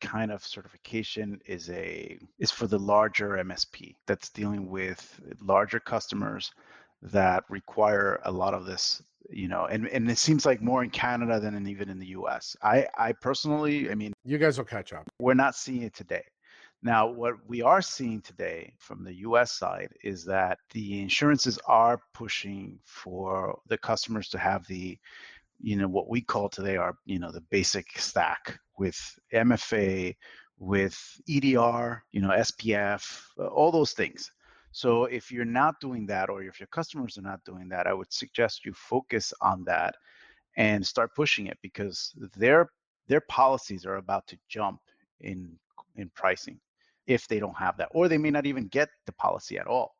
kind 0.00 0.30
of 0.30 0.44
certification 0.44 1.40
is 1.46 1.68
a 1.70 2.18
is 2.38 2.50
for 2.52 2.66
the 2.68 2.78
larger 2.78 3.30
MSP 3.30 3.94
that's 4.06 4.30
dealing 4.30 4.68
with 4.68 5.20
larger 5.42 5.80
customers 5.80 6.52
that 7.02 7.44
require 7.48 8.20
a 8.24 8.32
lot 8.32 8.54
of 8.54 8.64
this 8.66 9.02
you 9.30 9.48
know 9.48 9.66
and, 9.66 9.86
and 9.88 10.10
it 10.10 10.18
seems 10.18 10.46
like 10.46 10.60
more 10.62 10.82
in 10.82 10.90
Canada 10.90 11.38
than 11.38 11.54
in, 11.54 11.66
even 11.68 11.88
in 11.88 11.98
the 11.98 12.06
US 12.08 12.56
I 12.62 12.86
I 12.96 13.12
personally 13.12 13.90
I 13.90 13.94
mean 13.94 14.12
You 14.24 14.38
guys 14.38 14.58
will 14.58 14.64
catch 14.64 14.92
up. 14.92 15.08
we're 15.20 15.34
not 15.34 15.54
seeing 15.54 15.82
it 15.82 15.94
today. 15.94 16.24
Now, 16.82 17.08
what 17.08 17.34
we 17.48 17.60
are 17.60 17.82
seeing 17.82 18.20
today 18.22 18.72
from 18.78 19.02
the 19.02 19.14
US 19.16 19.52
side 19.52 19.92
is 20.04 20.24
that 20.26 20.58
the 20.72 21.02
insurances 21.02 21.58
are 21.66 22.00
pushing 22.14 22.78
for 22.84 23.58
the 23.66 23.78
customers 23.78 24.28
to 24.30 24.38
have 24.38 24.64
the, 24.68 24.96
you 25.60 25.76
know, 25.76 25.88
what 25.88 26.08
we 26.08 26.20
call 26.20 26.48
today 26.48 26.76
are, 26.76 26.94
you 27.04 27.18
know, 27.18 27.32
the 27.32 27.40
basic 27.50 27.98
stack 27.98 28.60
with 28.78 28.96
MFA, 29.32 30.14
with 30.58 30.96
EDR, 31.28 32.04
you 32.12 32.20
know, 32.20 32.30
SPF, 32.30 33.22
all 33.50 33.72
those 33.72 33.92
things. 33.92 34.30
So 34.72 35.04
if 35.04 35.32
you're 35.32 35.44
not 35.44 35.80
doing 35.80 36.06
that, 36.06 36.28
or 36.28 36.42
if 36.42 36.60
your 36.60 36.66
customers 36.68 37.18
are 37.18 37.22
not 37.22 37.44
doing 37.44 37.68
that, 37.70 37.86
I 37.86 37.94
would 37.94 38.12
suggest 38.12 38.64
you 38.64 38.72
focus 38.74 39.32
on 39.40 39.64
that 39.64 39.96
and 40.56 40.86
start 40.86 41.14
pushing 41.14 41.46
it 41.46 41.58
because 41.62 42.14
their 42.36 42.70
their 43.06 43.22
policies 43.22 43.86
are 43.86 43.96
about 43.96 44.26
to 44.28 44.38
jump 44.48 44.80
in 45.20 45.58
in 45.96 46.10
pricing 46.14 46.60
if 47.06 47.26
they 47.26 47.40
don't 47.40 47.56
have 47.56 47.76
that, 47.78 47.88
or 47.92 48.06
they 48.06 48.18
may 48.18 48.30
not 48.30 48.46
even 48.46 48.68
get 48.68 48.90
the 49.06 49.12
policy 49.12 49.58
at 49.58 49.66
all. 49.66 49.96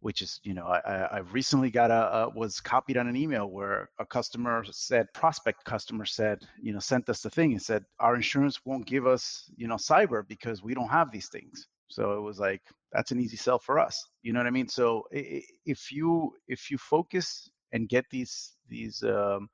Which 0.00 0.20
is, 0.20 0.40
you 0.42 0.52
know, 0.52 0.66
I, 0.66 0.80
I 1.12 1.18
recently 1.18 1.70
got 1.70 1.92
a, 1.92 2.24
a 2.24 2.28
was 2.30 2.60
copied 2.60 2.96
on 2.96 3.06
an 3.06 3.14
email 3.14 3.48
where 3.48 3.88
a 4.00 4.04
customer 4.04 4.64
said, 4.68 5.06
prospect 5.14 5.64
customer 5.64 6.04
said, 6.04 6.42
you 6.60 6.72
know, 6.72 6.80
sent 6.80 7.08
us 7.08 7.22
the 7.22 7.30
thing 7.30 7.52
and 7.52 7.62
said 7.62 7.84
our 8.00 8.16
insurance 8.16 8.66
won't 8.66 8.84
give 8.84 9.06
us, 9.06 9.48
you 9.56 9.68
know, 9.68 9.76
cyber 9.76 10.26
because 10.26 10.60
we 10.60 10.74
don't 10.74 10.88
have 10.88 11.12
these 11.12 11.28
things. 11.28 11.68
So 11.92 12.16
it 12.16 12.20
was 12.20 12.38
like 12.38 12.62
that's 12.92 13.10
an 13.10 13.20
easy 13.20 13.36
sell 13.36 13.58
for 13.58 13.78
us. 13.78 14.04
You 14.22 14.32
know 14.32 14.40
what 14.40 14.46
I 14.46 14.50
mean? 14.50 14.68
So 14.68 15.06
if 15.12 15.92
you 15.92 16.34
if 16.48 16.70
you 16.70 16.78
focus 16.78 17.50
and 17.72 17.88
get 17.88 18.06
these 18.10 18.52
these 18.68 19.02
um, 19.02 19.48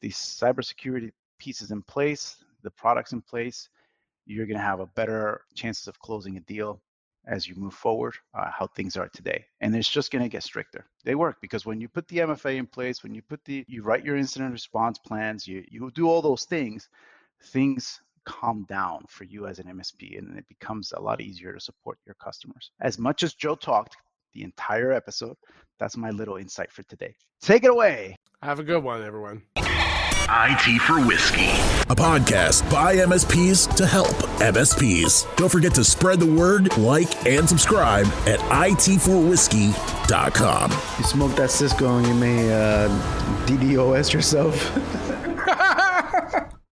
these 0.00 0.16
cybersecurity 0.16 1.10
pieces 1.38 1.70
in 1.70 1.82
place, 1.82 2.36
the 2.62 2.70
products 2.70 3.12
in 3.12 3.20
place, 3.20 3.68
you're 4.26 4.46
going 4.46 4.58
to 4.58 4.62
have 4.62 4.80
a 4.80 4.86
better 4.86 5.42
chances 5.54 5.88
of 5.88 5.98
closing 5.98 6.36
a 6.36 6.40
deal 6.40 6.80
as 7.26 7.48
you 7.48 7.56
move 7.56 7.74
forward, 7.74 8.14
uh, 8.34 8.50
how 8.50 8.68
things 8.68 8.96
are 8.96 9.08
today. 9.08 9.44
And 9.60 9.74
it's 9.74 9.88
just 9.88 10.12
going 10.12 10.22
to 10.22 10.28
get 10.28 10.44
stricter. 10.44 10.86
They 11.04 11.16
work 11.16 11.38
because 11.40 11.66
when 11.66 11.80
you 11.80 11.88
put 11.88 12.06
the 12.06 12.18
MFA 12.18 12.56
in 12.56 12.66
place, 12.66 13.02
when 13.02 13.14
you 13.14 13.22
put 13.22 13.44
the, 13.44 13.64
you 13.66 13.82
write 13.82 14.04
your 14.04 14.16
incident 14.16 14.52
response 14.52 14.98
plans, 14.98 15.46
you, 15.46 15.64
you 15.68 15.90
do 15.92 16.08
all 16.08 16.22
those 16.22 16.44
things, 16.44 16.88
things 17.46 18.00
calm 18.26 18.64
down 18.68 19.04
for 19.08 19.24
you 19.24 19.46
as 19.46 19.58
an 19.58 19.66
MSP 19.66 20.18
and 20.18 20.36
it 20.36 20.46
becomes 20.48 20.92
a 20.92 21.00
lot 21.00 21.20
easier 21.20 21.52
to 21.52 21.60
support 21.60 21.98
your 22.04 22.16
customers. 22.22 22.70
As 22.80 22.98
much 22.98 23.22
as 23.22 23.34
Joe 23.34 23.54
talked 23.54 23.96
the 24.34 24.42
entire 24.42 24.92
episode, 24.92 25.36
that's 25.78 25.96
my 25.96 26.10
little 26.10 26.36
insight 26.36 26.70
for 26.70 26.82
today. 26.84 27.14
Take 27.40 27.64
it 27.64 27.70
away. 27.70 28.16
Have 28.42 28.58
a 28.58 28.64
good 28.64 28.82
one, 28.82 29.02
everyone. 29.02 29.42
IT 30.28 30.82
for 30.82 30.98
Whiskey, 31.06 31.50
a 31.88 31.94
podcast 31.94 32.68
by 32.68 32.96
MSPs 32.96 33.72
to 33.76 33.86
help 33.86 34.08
MSPs. 34.40 35.36
Don't 35.36 35.52
forget 35.52 35.72
to 35.74 35.84
spread 35.84 36.18
the 36.18 36.26
word, 36.26 36.76
like, 36.78 37.26
and 37.26 37.48
subscribe 37.48 38.06
at 38.26 38.40
it4whiskey.com. 38.40 40.72
You 40.98 41.04
smoke 41.04 41.36
that 41.36 41.52
Cisco 41.52 41.98
and 41.98 42.08
you 42.08 42.14
may 42.14 42.52
uh, 42.52 42.88
DDoS 43.46 44.12
yourself. 44.12 44.56